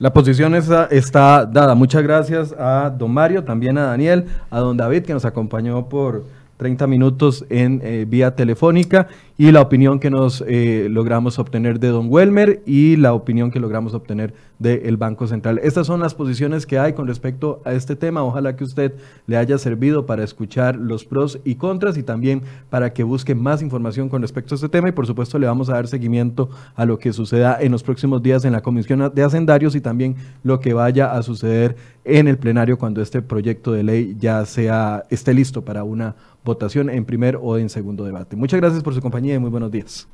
[0.00, 1.76] la posición está, está, dada.
[1.76, 6.24] Muchas gracias a don Mario, también a Daniel, a don David, que nos acompañó por
[6.56, 9.06] 30 minutos en eh, vía telefónica
[9.40, 13.60] y la opinión que nos eh, logramos obtener de don Welmer y la opinión que
[13.60, 15.60] logramos obtener del Banco Central.
[15.62, 18.24] Estas son las posiciones que hay con respecto a este tema.
[18.24, 18.94] Ojalá que usted
[19.28, 23.62] le haya servido para escuchar los pros y contras y también para que busque más
[23.62, 26.84] información con respecto a este tema y por supuesto le vamos a dar seguimiento a
[26.84, 30.58] lo que suceda en los próximos días en la Comisión de Hacendarios y también lo
[30.58, 35.32] que vaya a suceder en el plenario cuando este proyecto de ley ya sea esté
[35.32, 38.34] listo para una votación en primer o en segundo debate.
[38.34, 40.08] Muchas gracias por su compañía y muy buenos días.